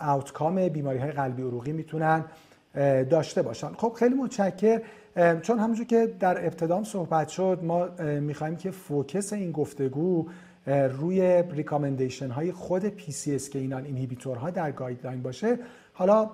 [0.00, 2.24] outcome بیماری های قلبی عروقی می‌تونن
[3.10, 3.68] داشته باشن.
[3.68, 4.80] خب خیلی متشکر.
[5.42, 7.88] چون همونجور که در ابتدام صحبت شد ما
[8.20, 10.26] می‌خوایم که focus این گفتگو
[10.66, 15.58] روی recommendation های خود PCSK9 inhibitor ها در guideline باشه.
[15.92, 16.30] حالا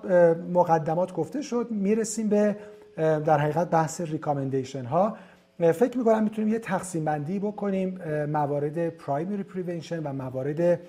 [0.53, 2.55] مقدمات گفته شد می‌رسیم به
[2.97, 5.17] در حقیقت بحث recommendation ها
[5.59, 10.79] فکر می‌کنم می‌تونیم یه تقسیم بندی بکنیم موارد primary prevention و موارد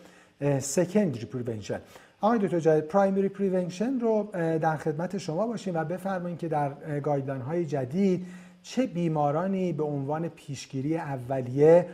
[0.61, 1.81] secondary prevention
[2.21, 7.43] آقای دکتر جای primary prevention رو در خدمت شما باشیم و بفرمایید که در guideline
[7.43, 8.27] های جدید
[8.63, 11.87] چه بیمارانی به عنوان پیشگیری اولیه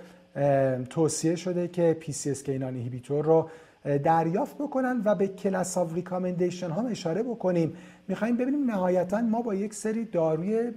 [0.90, 3.48] توصیه شده که PCSK inhibitor رو
[3.84, 7.76] دریافت بکنن و به class of recommendation ها اشاره بکنیم.
[8.08, 10.70] می‌خوایم ببینیم نهایتا ما با یک سری داروی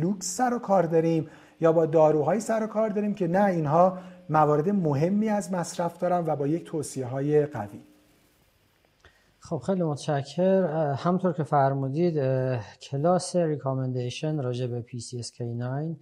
[0.00, 1.28] لوکس سر و کار داریم.
[1.60, 3.98] یا با داروهایی سر و کار داریم که نه اینها
[4.30, 7.80] موارد مهمی از مصرف دارن و با یک توصیه های قوی.
[9.38, 10.64] خب خیلی متشکر
[10.98, 12.14] همونطور که فرمودید
[12.82, 15.96] class recommendation راجع به PCSK9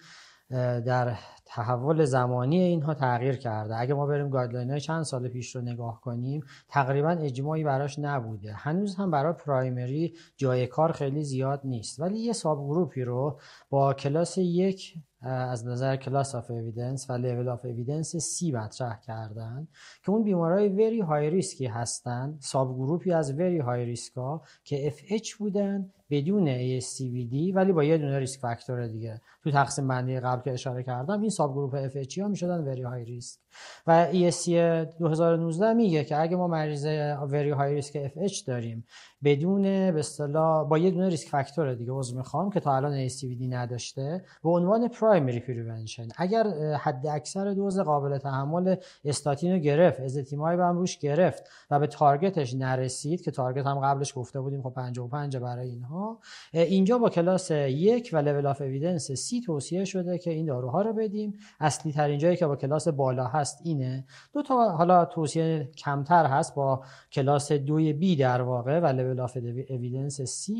[0.87, 3.77] در تحول زمانی اینها تغییر کرده.
[3.77, 8.53] اگه ما بریم guideline های چند سال پیش رو نگاه کنیم تقریبا اجماعی براش نبوده.
[8.53, 12.01] هنوز هم برای primary جای کار خیلی زیاد نیست.
[12.01, 13.41] ولی یه subgroup ی رو
[13.71, 19.69] با کلاس یک از نظر class of evidence و level of evidence C مطرح کردن
[20.05, 24.43] که اون بیمارای very high risk ی هستن subgroup ی از very high risk ا
[24.65, 29.21] که FH بودن بدون ASCVD ولی با یه دونه risk factor دیگه.
[29.45, 33.39] تو تقسیم بندی قبل که اشاره کردم این subgroup FH ها می‌شدن very high risk
[33.87, 34.49] و ESC
[34.99, 36.87] 2019 میگه که اگه ما مریض
[37.31, 38.87] very high risk FH داریم
[39.25, 43.43] بدون به اصطلاح با یه دونه risk factor دیگه عذر می‌خوام که تا الان ASCVD
[43.43, 50.57] نداشته به عنوان primary prevention اگر حد اکثر دوز قابل تحمل استاتین رو گرفت ezetimibe
[50.57, 54.71] هم روش گرفت و به target ش نرسید که target هم قبلش گفته بودیم خب
[54.71, 55.98] 55 برای اینها
[56.53, 60.93] اینجا با کلاس یک و level of evidence C توصیه شده که این داروها رو
[60.93, 61.35] بدیم.
[61.61, 64.05] اصلی ترین جایی که با کلاس بالا هست اینه.
[64.33, 66.83] دو تا حالا توصیه کمتر هست با
[67.13, 69.33] کلاس دوی B در واقع و level of
[69.69, 70.53] evidence C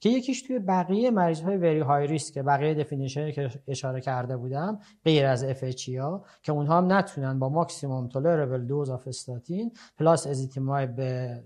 [0.00, 4.78] که یکیش توی بقیه مریض های very high risk بقیه definition که اشاره کرده بودم
[5.04, 5.64] غیر از FH
[5.98, 11.42] ها که اونها هم نتونن با maximum tolerable dose of statin plus ezetimibe به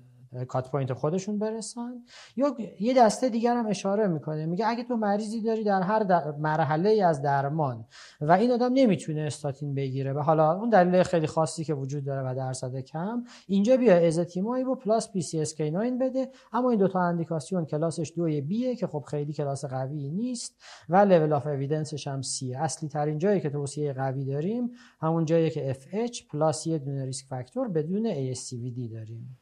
[0.49, 1.93] cut point خودشون برسن.
[2.37, 4.47] یا یه دسته دیگر هم اشاره می‌کنه.
[4.47, 7.85] میگه اگه تو مریضی داری در هر در مرحله ای از درمان
[8.21, 12.31] و این آدم نمی‌تونه استاتین بگیره و حالا اون دلیل خیلی خاصی که وجود داره
[12.31, 16.29] و درصد کم اینجا بیا ezetimibe و plus PCSK9 بده.
[16.53, 20.97] اما این دوتا اندیکاسیون کلاسش دوی B ه که خب خیلی کلاس قوی نیست و
[20.97, 25.25] level of evidence ش هم C ه اصلی ترین جایی که توصیه قوی داریم همون
[25.25, 29.39] جایی که FH plus یه دونه risk factor بدون ASCVD داریم.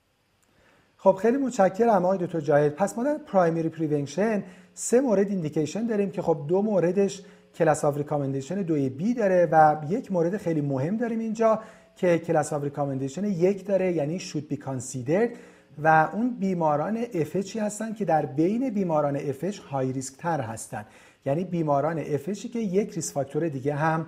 [1.07, 4.43] خب خیلی متشکرم آقای دکتر جاهد پس ما در primary prevention
[4.75, 7.23] سه مورد indication داریم که خب دو موردش
[7.55, 11.61] class of recommendation دوی B داره و یک مورد خیلی مهم داریم اینجا
[11.97, 15.37] که class of recommendation یک داره یعنی should be considered.
[15.83, 20.85] و اون بیماران FH ی هستن که در بین بیماران FH high risk تر هستن.
[21.27, 24.07] یعنی بیماران FH ی که یک risk factor دیگه هم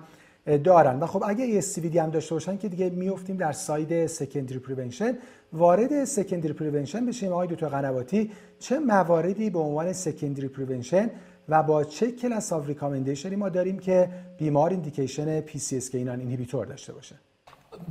[0.63, 0.99] دارن.
[0.99, 5.17] و خب اگه ASCVD هم داشته باشن که دیگه میفتیم در side secondary prevention
[5.53, 7.31] وارد secondary prevention بشیم.
[7.31, 11.09] آقای دکتر قنواتی چه مواردی به عنوان secondary prevention
[11.49, 16.93] و با چه class of recommendation ی ما داریم که بیمار indication PCSK9 inhibitor داشته
[16.93, 17.15] باشه؟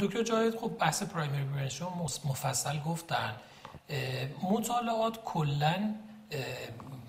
[0.01, 1.85] دکتر جاهد خب بحث primary prevention
[2.29, 3.33] مفصل گفتن.
[4.51, 5.95] مطالعات کلا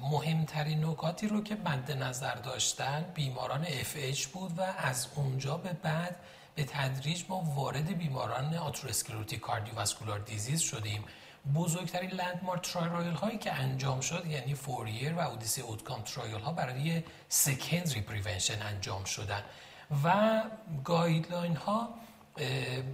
[0.02, 6.16] مهمترین نکاتی رو که مد نظر داشتن بیماران FH بود و از اونجا به بعد
[6.56, 11.04] به تدریج ما وارد بیماران atherosclerotic cardiovascular disease شدیم.
[11.56, 17.04] بزرگترین landmark trial هایی که انجام شد یعنی FOURIER و ODYSSEY Outcomes trial ها برای
[17.30, 19.44] secondary prevention انجام شدن.
[20.04, 20.42] و
[20.84, 21.90] guideline ها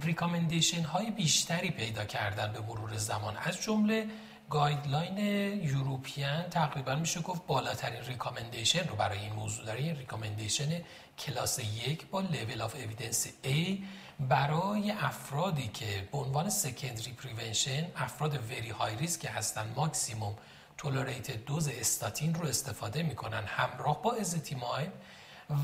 [0.02, 3.36] recommendation های بیشتری پیدا کردن به مرور زمان.
[3.36, 4.06] از جمله
[4.50, 5.18] guideline
[5.62, 9.80] European تقریبا میشه گفت بالاترین recommendation رو برای این موضوع داره.
[9.80, 10.80] این recommendation
[11.18, 13.78] class یک با level of evidence A
[14.20, 20.36] برای افرادی که به عنوان secondary prevention افراد very high risk هستن maximum
[20.76, 24.92] tolerated dose statin رو استفاده می‌کنن همراه با ezetimibe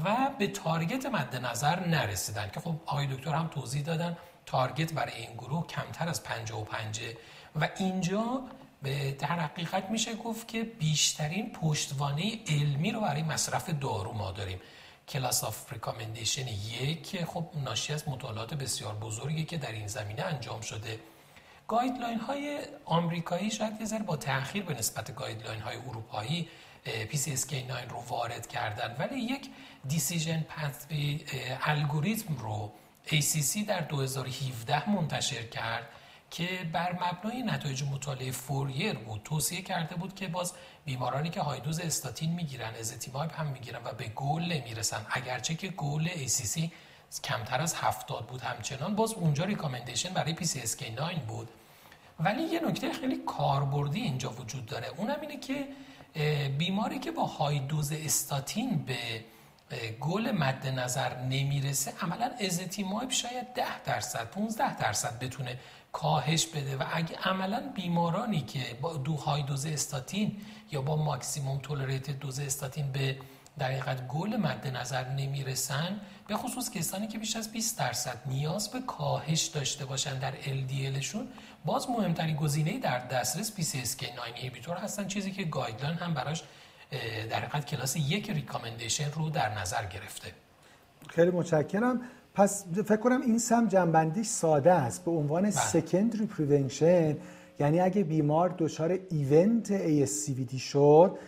[0.05, 4.16] و به target مد نظر نرسیدن که خب آقای دکتر هم توضیح دادن
[4.47, 7.01] target برای این گروه کمتر از 55
[7.61, 8.42] و اینجا
[8.83, 14.61] به در حقیقت میشه گفت که بیشترین پشتوانه علمی رو برای مصرف دارو ما داریم.
[15.09, 20.61] class of recommendation یک خب ناشی از مطالعات بسیار بزرگی که در این زمینه انجام
[20.61, 21.01] شده.
[21.69, 26.49] guideline های آمریکایی شاید یه ذره با تاخیر به نسبت guideline های اروپایی
[26.85, 28.97] PCSK9 رو وارد کردن.
[28.99, 29.49] ولی یک
[29.88, 31.25] decision pathway
[31.61, 32.73] algorithm رو
[33.07, 35.88] ACC در 2017 منتشر کرد.
[36.33, 40.53] که بر مبنای نتایج مطالعه FOURIER بود توصیه کرده بود که باز
[40.85, 45.07] بیمارانی که هایدوز استاتین می‌گیرن ازتیمایب هم می‌گیرن و به گول نمی‌رسن.
[45.11, 46.61] اگرچه که گول ACC
[47.25, 51.49] کمتر از هفتاد بود همچنان باز اونجا ریکامندیشن برای PCSK9 بود.
[52.21, 54.88] ولی یه نکته خیلی کاربردی اینجا وجود داره.
[54.97, 55.68] اونم اینه که
[56.59, 59.25] بیماری که با های دوز استاتین به
[60.01, 65.59] گل مد نظر نمی‌رسه عملا ازتیمایب شاید 10 درصد 15 درصد بتونه
[65.93, 70.37] کاهش بده و اگه عملا بیمارانی که با دو high dose statin
[70.71, 73.17] یا با maximum tolerated dose statin به
[73.61, 78.81] دقیقت گل مد نظر نمی‌رسن به خصوص کسانی که بیش از 20 درصد نیاز به
[78.81, 81.27] کاهش داشته باشن در LDLشون
[81.65, 86.43] باز مهمترین گزینه در دسترس PCSK9 inhibitor هستن چیزی که guideline هم براش
[87.31, 90.33] در حقیقت کلاس یک recommendation رو در نظر گرفته.
[91.09, 92.01] خیلی متشکرم.
[92.35, 95.05] پس فکر کنم این قسم جمع‌بندیش ساده است.
[95.05, 97.17] به عنوان secondary prevention
[97.61, 101.18] یعنی اگه بیمار دچار event ASCVD شد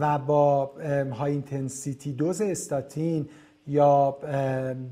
[0.00, 0.72] و با
[1.12, 3.28] high intensity dose statin
[3.66, 4.16] یا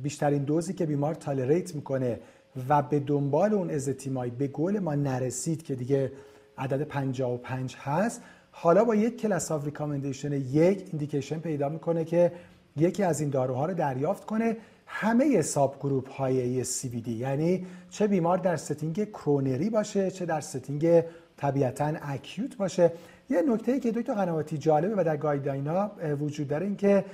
[0.03, 2.21] بیشترین دوزی که بیمار tolerate می‌کنه
[2.69, 6.13] و به دنبال اون ezetimibe به گل ما نرسید که دیگه
[6.59, 12.33] عدد 55 هست حالا با یک class of recommendation یک indication پیدا می‌کنه که
[12.77, 14.57] یکی از این داروها رو دریافت کنه
[14.91, 21.03] همه subgroup های CVD یعنی چه بیمار در setting coronary باشه چه در setting
[21.37, 22.93] طبیعتا acute باشه.
[23.31, 25.69] یه نکته که دکتر قنواتی جالبه و در guideline
[26.21, 27.05] وجود داره این که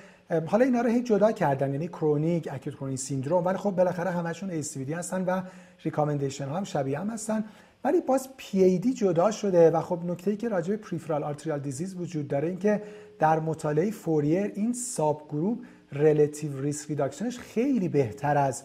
[0.47, 4.63] حالا اینا رو هیچ جدا کردن یعنی chronic acute coronary syndrome ولی خب بالاخره همشون
[4.63, 5.43] ASCVD هستن و
[5.83, 7.45] recommendation ها هم شبیه هم هستن.
[7.85, 11.95] ولی باز PAD جدا شده و خب نکته ای که راجع به peripheral arterial disease
[11.95, 12.83] وجود داره این که
[13.19, 15.59] در مطالعه FOURIER این subgroup relative
[15.95, 18.63] risk reduction ش خیلی بهتر از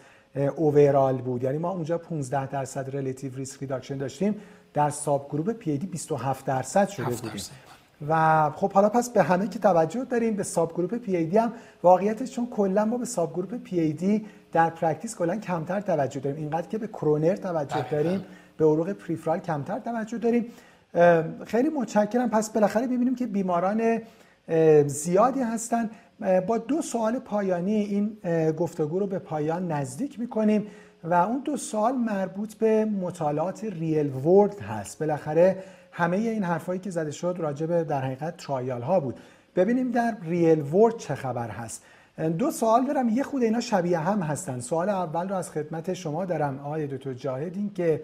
[0.55, 1.43] overall بود.
[1.43, 4.35] یعنی ما اونجا 15 درصد relative risk reduction داشتیم.
[4.73, 7.41] در subgroup PAD 27 درصد شده بودیم.
[8.07, 11.53] و خب حالا پس به همه که توجه داریم به subgroup PAD هم
[11.83, 16.37] واقعیتش چون کلا ما به subgroup PAD در practice کلا کمتر توجه داریم.
[16.37, 18.25] اینقدر که به کرونر توجه داریم
[18.57, 20.45] به عروق peripheral کمتر توجه داریم.
[21.45, 22.29] خیلی متشکرم.
[22.29, 24.01] پس بالاخره ببینیم که بیماران
[24.85, 25.89] زیادی هستن.
[26.47, 28.17] با دو سوال پایانی این
[28.51, 30.67] گفتگو رو به پایان نزدیک می‌کنیم
[31.03, 34.99] و اون دو سوال مربوط به مطالعات ریل ورد هست.
[34.99, 39.19] بالاخره همه این حرفایی که زده شد راجع به در حقیقت ترایال ها بود.
[39.55, 41.83] ببینیم در ریل ورد چه خبر هست.
[42.37, 44.59] دو سوال دارم یه خود اینا شبیه هم هستن.
[44.59, 48.03] سوال اول رو از خدمت شما دارم آقای دکتر جاهد این که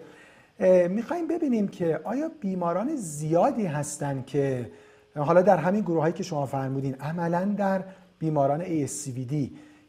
[0.88, 4.70] می‌خوایم ببینیم که آیا بیماران زیادی هستن که
[5.16, 7.84] حالا در همین گروه هایی که شما فرمودین عملا در
[8.18, 9.34] بیماران ASCVD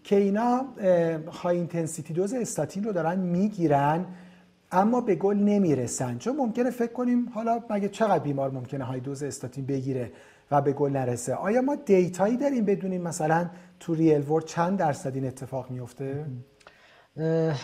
[0.04, 0.66] که اینا
[1.32, 4.06] high intensity dose statin رو دارن می‌گیرن
[4.72, 6.18] اما به گل نمی‌رسن.
[6.18, 10.12] چون ممکنه فکر کنیم حالا مگه چقدر بیمار ممکنه high dose statin بگیره
[10.52, 13.50] و به گل نرسه؟ آیا ما data یی داریم بدونیم مثلا
[13.80, 16.26] تو real world چند درصد این اتفاق میفته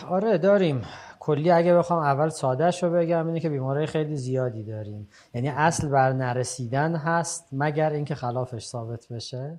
[0.08, 0.82] آره داریم.
[1.20, 5.08] کلی اگه بخوام اول ساده رو بگم اینه که بیماری خیلی زیادی داریم.
[5.34, 9.58] یعنی اصل بر نرسیدن هست مگر اینکه خلافش ثابت بشه؟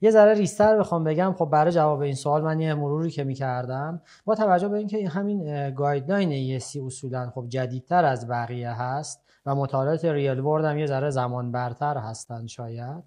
[0.00, 4.02] یه ذره ریستر بخوام بگم خب برای جواب این سوال من یه مروری که می‌کردم
[4.24, 10.04] با توجه به اینکه همین guideline ESC اصولا خب جدیدتر از بقیه هست و مطالعات
[10.04, 13.04] real world هم یه ذره زمان برتر هستن شاید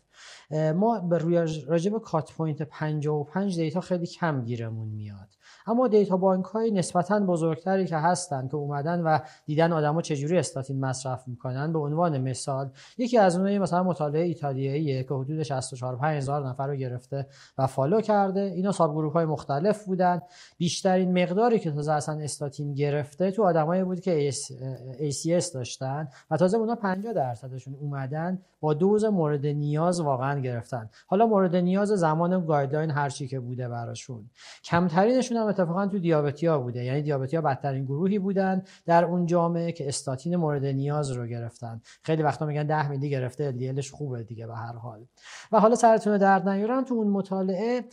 [0.76, 5.30] ما به روی راجب cut point 55 data خیلی کم گیرمون میاد.
[5.70, 10.80] اما data bank های نسبتا بزرگتری که هستن که اومدن و دیدن آدما چجوری استاتین
[10.80, 16.48] مصرف می‌کنن به عنوان مثال یکی از اونها مثلا مطالعه ایتالیاییه که حدود 64 5000
[16.48, 20.22] نفر رو گرفته و follow کرده اینا subgroup های مختلف بودن.
[20.58, 26.58] بیشترین مقداری که تازه اصلا استاتین گرفته تو آدمایی بود که ACS داشتن و تازه
[26.58, 30.90] اونا 50 درصدشون اومدن با دوز مورد نیاز واقعا گرفتن.
[31.08, 34.30] حالا مورد نیاز زمان guideline هر چی که بوده براشون.
[34.64, 36.84] کمترینشون هم اتفاقا تو دیابتیا بوده.
[36.84, 41.82] یعنی دیابتیا بدترین گروهی بودن در اون جامعه که استاتین مورد نیاز رو گرفتن.
[42.04, 45.06] خیلی وقتا میگن 10 میلی گرفته LDLش خوبه دیگه به هر حال.
[45.52, 47.86] و حالا سرتون درد نیارم تو اون مطالعه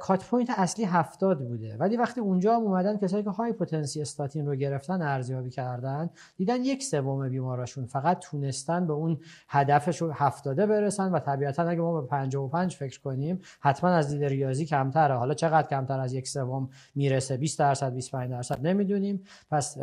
[0.00, 1.76] cut point اصلی 70 بوده.
[1.76, 6.64] ولی وقتی اونجا هم اومدن کسایی که high potency statin رو گرفتن ارزیابی کردن دیدن
[6.64, 12.00] یک سوم بیماراشون فقط تونستن به اون هدفش رو 70 برسن و طبیعتا اگه ما
[12.00, 15.14] به 55 فکر کنیم حتما از دید ریاضی کمتره.
[15.14, 17.36] حالا چقدر کمتر از یک سوم می‌رسه.
[17.36, 19.24] 20 درصد 25 درصد نمی‌دونیم.
[19.50, 19.78] پس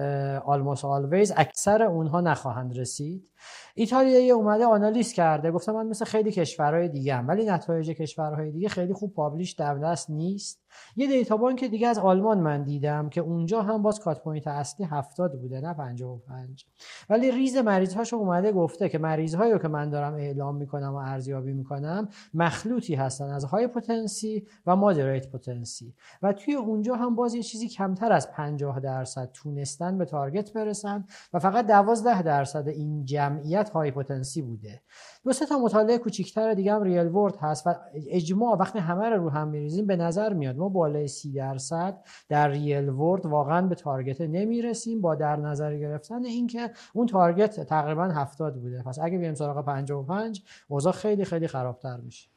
[0.45, 3.29] almost always اکثر اونها نخواهند رسید.
[3.75, 5.51] ایتالیایی اومده آنالیز کرده.
[5.51, 9.75] گفتم من مثل خیلی کشورهای دیگه هم ولی نتایج کشورهای دیگه خیلی خوب publish در
[9.75, 10.67] دست نیست.
[10.95, 14.85] یه data bank دیگه از آلمان من دیدم که اونجا هم باز cut point اصلی
[14.85, 16.65] 70 بوده نه 55
[17.09, 20.95] ولی ریز مریض هاشو اومده گفته که مریض هایی که من دارم اعلام می‌کنم و
[20.95, 27.35] ارزیابی می‌کنم مخلوطی هستن از high potency و moderate potency و توی اونجا هم باز
[27.35, 33.05] یه چیزی کمتر از 50 درصد تونستن به target برسن و فقط 12 درصد این
[33.05, 34.81] جمعیت high potency بوده.
[35.23, 37.75] دو سه تا مطالعه کوچیک‌تر دیگه هم real world هست و
[38.09, 42.47] اجماع وقتی همه رو رو هم میریزیم به نظر میاد ما بالای سی درصد در
[42.47, 48.55] real world واقعا به target نمی‌رسیم با در نظر گرفتن اینکه اون target تقریبا 70
[48.55, 48.83] بوده.
[48.83, 52.36] پس اگه بیایم سراغ 55 اوضاع خیلی خیلی خرابتر میشه.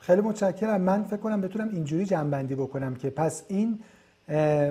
[0.00, 0.80] خیلی متشکرم.
[0.80, 3.78] من فکر کنم بتونم اینجوری جنبندی بکنم که پس این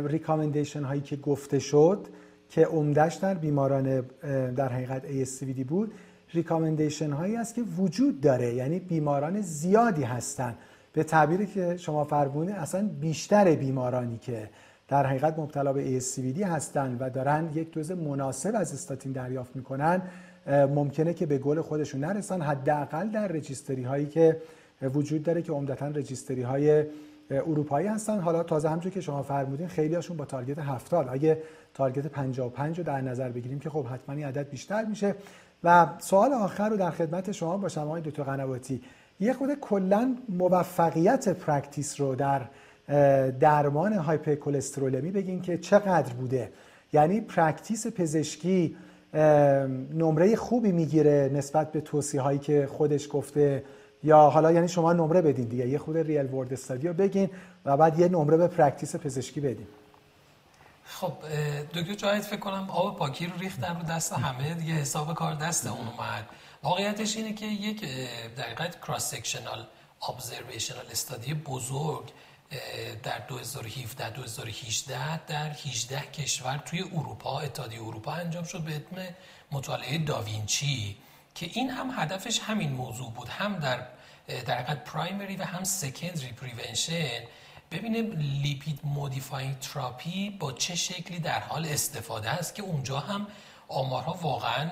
[0.07, 2.07] ریکامندیشن هایی که گفته شد
[2.49, 4.01] که عمدهش در بیماران
[4.55, 5.93] در حقیقت ASCVD بود
[6.33, 8.53] ریکامندیشن هایی است که وجود داره.
[8.53, 10.55] یعنی بیماران زیادی هستن.
[10.93, 14.49] به تعبیری که شما فرمودین اصلا بیشتر بیمارانی که
[14.87, 20.01] در حقیقت مبتلا به ASCVD هستن و دارن یک دوز مناسب از استاتین دریافت می‌کنن
[20.47, 22.41] ممکنه که به گل خودشون نرسن.
[22.41, 24.37] حداقل در registry هایی که
[24.81, 26.83] وجود داره که عمدتا registry های
[27.31, 28.19] اروپایی هستن.
[28.19, 31.41] حالا تازه همونجور که شما فرمودین خیلی هاشون با target 70 اگه
[31.73, 35.15] target 55 رو در نظر بگیریم که خب حتما این عدد بیشتر میشه.
[35.63, 38.81] و سوال آخر رو در خدمت شما باشم آقای دکتر قنواتی.
[39.19, 42.41] یه خود کلا موفقیت practice رو در
[43.29, 46.51] درمان hypercholesterolemia بگین که چقدر بوده.
[46.93, 48.75] یعنی practice پزشکی
[49.93, 53.63] نمره خوبی می‌گیره نسبت به توصیه هایی که خودش گفته
[54.03, 57.29] یا حالا یعنی شما نمره بدین دیگه یه خود real world study رو بگین
[57.65, 59.67] و بعد یه نمره به practice پزشکی بدین.
[60.83, 61.13] خب
[61.73, 65.67] دکتر جاهد فکر کنم آب پاکی رو ریختن رو دست همه دیگه حساب کار دست
[65.67, 66.25] اون اومد.
[66.63, 67.85] واقعیتش اینه که یک
[68.37, 69.65] در حقیقت cross sectional
[70.09, 72.03] observational study بزرگ
[73.03, 79.15] در 2017 2018 در 18 کشور توی اروپا اتحادیه اروپا انجام شد به اسم
[79.51, 80.97] مطالعه داوینچی.
[81.37, 83.87] که این هم هدفش همین موضوع بود هم در
[84.45, 87.23] در primary و هم secondary prevention
[87.71, 88.11] ببینیم
[88.43, 93.27] lipid modifying therapy به چه شکلی در حال استفاده است که اونجا هم
[93.67, 94.69] آمارها واقعا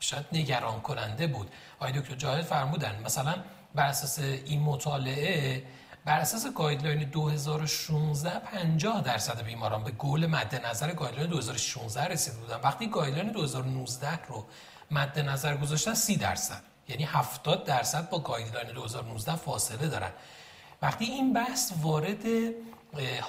[0.00, 1.50] شاید نگران کننده بود.
[1.80, 3.34] آقای دکتر جاهد فرمودن مثلا
[3.74, 5.62] بر اساس این مطالعه
[6.04, 12.60] بر اساس guideline 2016 50 درصد بیماران به گل مد نظر guideline 2016 رسیده بودن.
[12.64, 14.46] وقتی guideline 2019 رو
[14.90, 16.62] مد نظر گذاشتن 30 درصد.
[16.88, 20.10] یعنی 70 درصد با guideline 2019 فاصله دارن.
[20.82, 22.24] وقتی این بحث وارد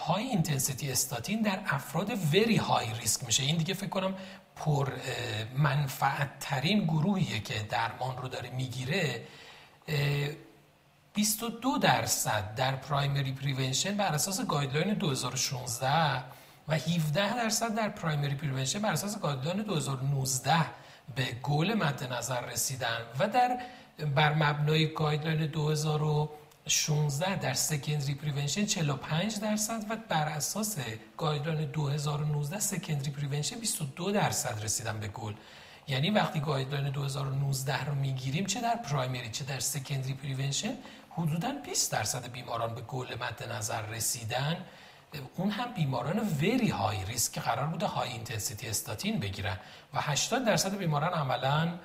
[0.05, 3.43] high intensity statin در افراد very high risk میشه.
[3.43, 4.13] این دیگه فکر کنم
[4.55, 4.91] پر
[5.57, 9.27] منفعت ترین گروهیه که درمان رو داره می‌گیره.
[11.13, 16.23] 22 درصد در primary prevention بر اساس guideline 2016
[16.67, 20.55] و 17 درصد در primary prevention بر اساس guideline 2019
[21.15, 23.59] به گل مد نظر رسیدن و در
[24.15, 30.77] بر مبنای guideline 2016 در secondary prevention 45 درصد و بر اساس
[31.17, 35.33] guideline 2019 secondary prevention 22 درصد رسیدن به گل.
[35.87, 40.73] یعنی وقتی guideline 2019 رو می‌گیریم چه در primary چه در secondary prevention
[41.09, 44.57] حدودا 20 درصد بیماران به گل مد نظر رسیدن.
[45.37, 49.57] اون هم بیماران very high risk که قرار بوده high intensity statin بگیرن
[49.93, 51.79] و 80 درصد بیماران عملا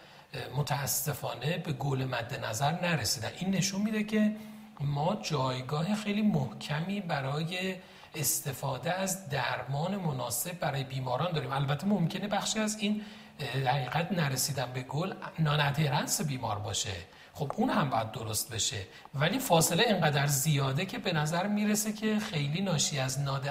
[0.56, 3.30] متاسفانه به گل مد نظر نرسیدن.
[3.38, 4.36] این نشون میده که
[4.80, 7.76] ما جایگاه خیلی محکمی برای
[8.14, 11.52] استفاده از درمان مناسب برای بیماران داریم.
[11.52, 13.02] البته ممکنه بخشی از این
[13.66, 16.94] حقیقت نرسیدن به گل نانادهرنس بیمار باشه.
[17.34, 18.76] خب اون هم باید درست بشه.
[19.14, 23.46] ولی فاصله اینقدر زیاده که به نظر می‌رسه که خیلی ناشی از ناد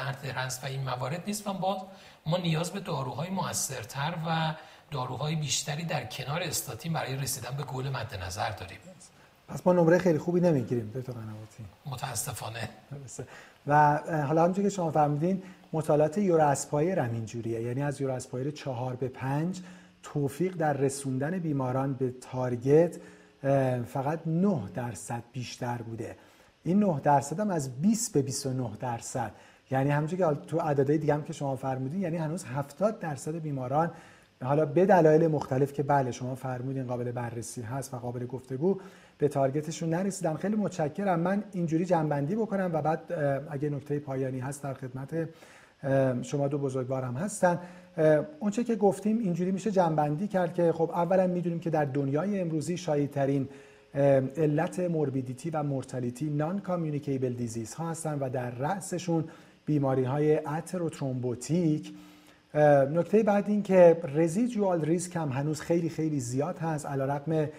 [0.64, 1.88] و این موارد نیست و با
[2.26, 4.56] ما نیاز به داروهای موثرتر و
[4.92, 8.78] داروهای بیشتری در کنار استاتین برای رسیدن به گل مد نظر داریم.
[9.48, 11.66] پس ما نمره خیلی خوبی نمی‌گیریم دکتر قنواتی.
[11.86, 12.70] متاسفانه.
[13.68, 17.62] و حالا همونجوری که شما فرمودین مطالعات یوراسپایر هم اینجوریه.
[17.62, 19.62] یعنی از یوراسپایر چهار به پنج
[20.04, 22.98] توفیق در رسوندن بیماران به تارگت
[23.86, 26.16] فقط 9 درصد بیشتر بوده.
[26.64, 29.32] این 9 درصد هم از 20 به 29 درصد.
[29.72, 33.92] یعنی همونجوری که تو عددهای دیگه هم که شما فرمودین یعنی هنوز 70 درصد بیماران
[34.44, 38.80] حالا به دلایل مختلف که بله شما فرمودین قابل بررسی هست و قابل گفتگو
[39.18, 40.36] به target شون نرسیدن.
[40.36, 41.20] خیلی متشکرم.
[41.20, 43.14] من اینجوری جمع‌بندی بکنم و بعد
[43.50, 45.30] اگه نکته پایانی هست در خدمت
[46.22, 47.60] شما دو بزرگوارم هستن.
[48.40, 52.78] اونچه که گفتیم اینجوری میشه جمع‌بندی کرد که خب اولا می‌دونیم که در دنیای امروزی
[52.78, 53.48] شایع‌ترین
[54.38, 59.24] علت morbidity و mortality non communicable disease ها هستن و در رأسشون
[59.66, 61.94] بیماری های thrombotic
[62.94, 67.50] نکته بعد این که residual risk هم هنوز خیلی خیلی زیاد هست علیرغم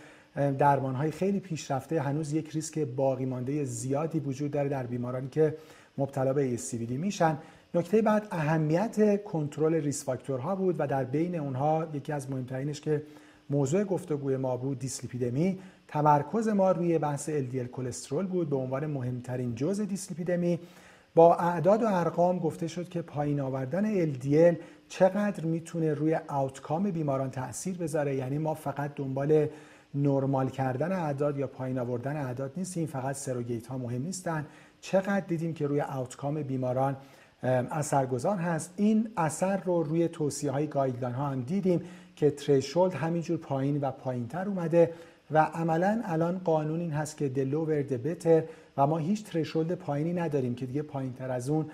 [0.58, 5.56] درمان های خیلی پیشرفته هنوز یک ریسک باقی مانده زیادی وجود داره در بیمارانی که
[5.98, 7.38] مبتلا به ACVD میشن.
[7.76, 13.02] نکته بعد اهمیت کنترل ریس فاکتورها بود و در بین اونها یکی از مهمترینش که
[13.50, 15.58] موضوع گفتگوی ما بود دیسلیپیدمی.
[15.88, 20.58] تمرکز ما روی بحث LDL کلسترول بود به عنوان مهمترین جزء دیسلیپیدمی.
[21.14, 24.56] با اعداد و ارقام گفته شد که پایین آوردن LDL
[24.88, 28.16] چقدر می‌تونه روی آوتکام بیماران تاثیر بذاره.
[28.16, 29.48] یعنی ما فقط دنبال
[29.94, 34.46] نرمال کردن اعداد یا پایین آوردن اعداد نیستیم فقط surrogate ها مهم نیستن.
[34.80, 36.96] چقدر دیدیم که روی outcome بیماران
[37.44, 38.74] اثرگذار هست.
[38.76, 41.82] این اثر رو روی توصیه های guideline ها هم دیدیم
[42.16, 44.92] که threshold همینجور پایین و پایین تر اومده
[45.30, 48.42] و عملا الان قانون این هست که the lower the better
[48.76, 51.66] و ما هیچ threshold پایینی نداریم که دیگه پایین تر از اون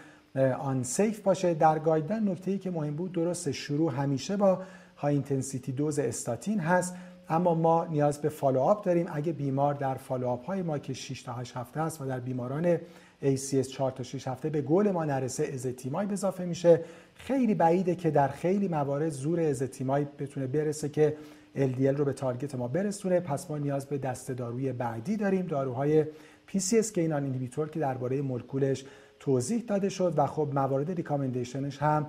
[0.58, 1.54] unsafe باشه.
[1.54, 4.62] در guideline نکته ای که مهم بود درست شروع همیشه با
[4.96, 6.94] high intensity dose statin هست.
[7.28, 9.06] اما ما نیاز به follow up داریم.
[9.12, 12.20] اگه بیمار در follow up های ما که 6 تا 8 هفته است و در
[12.20, 12.78] بیماران
[13.22, 16.84] ACS 4 تا 6 هفته به گل ما نرسه ezetimibe اضافه میشه.
[17.14, 21.16] خیلی بعیده که در خیلی موارد زور ezetimibe بتونه برسه که
[21.56, 23.20] LDL رو به target ما برسونه.
[23.20, 25.46] پس ما نیاز به دسته داروی بعدی داریم.
[25.46, 26.04] داروهای
[26.48, 28.84] PCSK9 inhibitor که درباره مولکولش
[29.20, 32.06] توضیح داده شد و خب موارد recommendation ش هم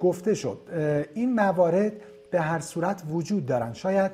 [0.00, 0.58] گفته شد.
[1.14, 1.92] این موارد
[2.30, 3.72] به هر صورت وجود دارن.
[3.72, 4.12] شاید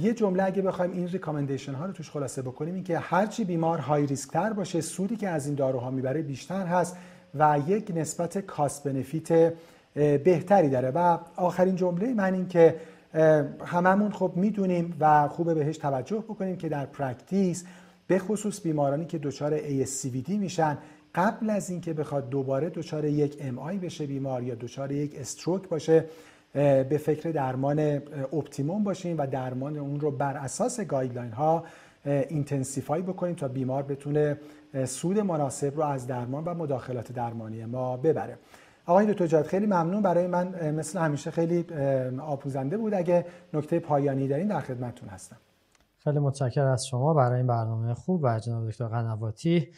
[0.00, 3.78] یه جمله اگه بخوایم این recommendation ها رو توش خلاصه بکنیم این که هرچی بیمار
[3.78, 6.96] high risk تر باشه سودی که از این داروها می‌بره بیشتر هست
[7.34, 9.52] و یک نسبت cost benefit
[9.94, 10.90] بهتری داره.
[10.90, 12.76] و آخرین جمله من این که
[13.64, 17.64] هممون خب می‌دونیم و خوبه بهش توجه بکنیم که در practice
[18.06, 20.78] به خصوص بیمارانی که دچار ASCVD میشن
[21.14, 26.04] قبل از اینکه بخواد دوباره دچار یک MI بشه بیمار یا دچار یک stroke باشه
[26.52, 27.78] به فکر درمان
[28.32, 31.64] optimum باشیم و درمان اون رو بر اساس guideline ها
[32.04, 34.38] intensify بکنیم تا بیمار بتونه
[34.84, 38.38] سود مناسب رو از درمان و مداخلات درمانی ما ببره.
[38.86, 40.02] آقای دکتر جاهد خیلی ممنون.
[40.02, 41.66] برای من مثل همیشه خیلی
[42.20, 42.94] آموزنده بود.
[42.94, 43.24] اگه
[43.54, 45.36] نکته پایانی دارین در خدمتتون هستم.
[46.04, 47.14] خیلی متشکر از شما.
[47.14, 49.68] برای این برنامه خوب و جناب دکتر قنواتی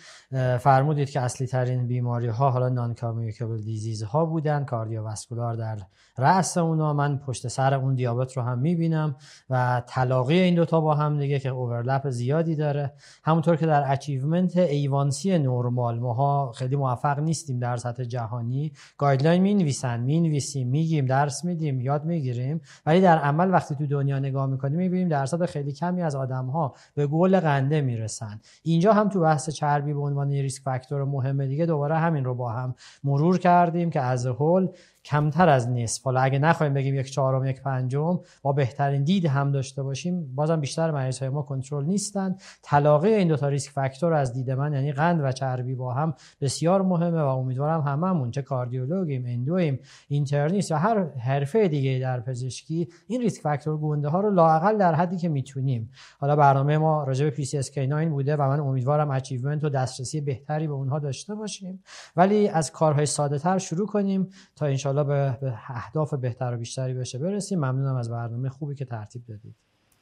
[0.61, 4.65] فرمودید که اصلی ترین بیماری ها حالا non-communicable disease ها بودن.
[4.65, 5.79] cardiovascular در
[6.19, 6.93] رأس اونا.
[6.93, 9.17] من پشت سر اون دیابت رو هم می‌بینم
[9.51, 12.93] و تلاقی این دوتا با هم دیگه که overlap زیادی داره.
[13.25, 18.73] همونطور که در achievement A1C normal ماها خیلی موفق نیستیم در سطح جهانی.
[18.99, 22.61] guideline می نویسن می نویسیم میگیم درس میدیم یاد می‌گیریم.
[22.87, 27.07] ولی در عمل وقتی تو دنیا نگاه می‌کنیم می‌بینیم درصد خیلی کمی آدم ها به
[27.07, 28.41] گل قنده می‌رسن.
[28.63, 32.53] اینجا هم تو بحث چربی به عنوان risk factor مهم دیگه دوباره همین رو با
[32.53, 34.69] هم مرور کردیم که از هول
[35.05, 36.03] کمتر از نصف.
[36.03, 40.35] حالا اگه نخوایم بگیم یک چهارم یک پنجم با بهترین دید هم داشته باشیم.
[40.35, 42.37] بازم بیشتر مریض های ما کنترل نیستن.
[42.63, 46.15] تلاقی این دو تا risk factor از دید من یعنی قند و چربی با هم
[46.41, 49.79] بسیار مهمه و امیدوارم هممون چه کاردیولوگیم endo ایم
[50.09, 54.95] internist یا هر حرفه دیگه در پزشکی این risk factor گنده ها رو لاقل در
[54.95, 55.91] حدی که می‌تونیم.
[56.19, 60.73] حالا برنامه ما راجع به PCSK9 بوده و من امیدوارم achievement و دسترسی بهتری به
[60.73, 61.83] اونها داشته باشیم.
[62.17, 66.95] ولی از کارهای ساده تر شروع کنیم تا ان انشالله به اهداف بهتر و بیشتری
[66.95, 67.19] بشه.
[67.19, 67.59] برسیم.
[67.59, 69.55] ممنونم از برنامه خوبی که ترتیب دادید.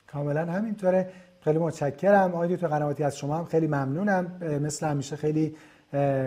[0.06, 1.12] کاملا همینطوره.
[1.40, 2.34] خیلی متشکرم.
[2.34, 4.38] آقای دکتر قنواتی از شما هم خیلی ممنونم.
[4.62, 5.56] مثل همیشه خیلی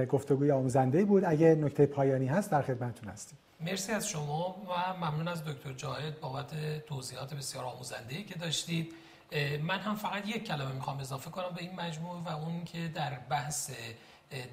[0.10, 1.24] گفتگوی آموزنده بود.
[1.26, 3.40] اگه نکته پایانی هست در خدمتتون هستیم.
[3.62, 6.52] مرسی از شما و ممنون از دکتر جاهد بابت
[6.86, 8.94] توضیحات بسیار آموزنده که داشتید.
[9.64, 13.12] من هم فقط یک کلمه می‌خوام اضافه کنم به این مجموعه و اون که در
[13.30, 13.72] بحث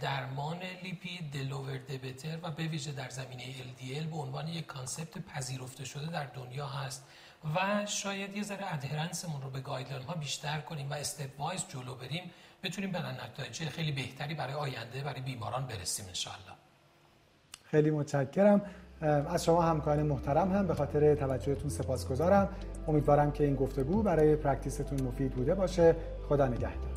[0.00, 4.66] درمان lipid the lower the better و به ویژه در زمینه LDL به عنوان یک
[4.66, 7.04] concept پذیرفته شده در دنیا هست
[7.54, 11.94] و شاید یه ذره adherence مون رو به guideline ها بیشتر کنیم و stepwise جلو
[11.94, 12.30] بریم
[12.62, 16.52] بتونیم به نتایج خیلی بهتری برای آینده برای بیماران برسیم انشالله
[17.70, 18.62] خیلی متشکرم.
[19.00, 22.48] از شما همکاران محترم هم به خاطر توجهتون سپاسگزارم.
[22.88, 25.96] امیدوارم که این گفتگو برای practice تون مفید بوده باشه.
[26.28, 26.89] خدا نگهدار.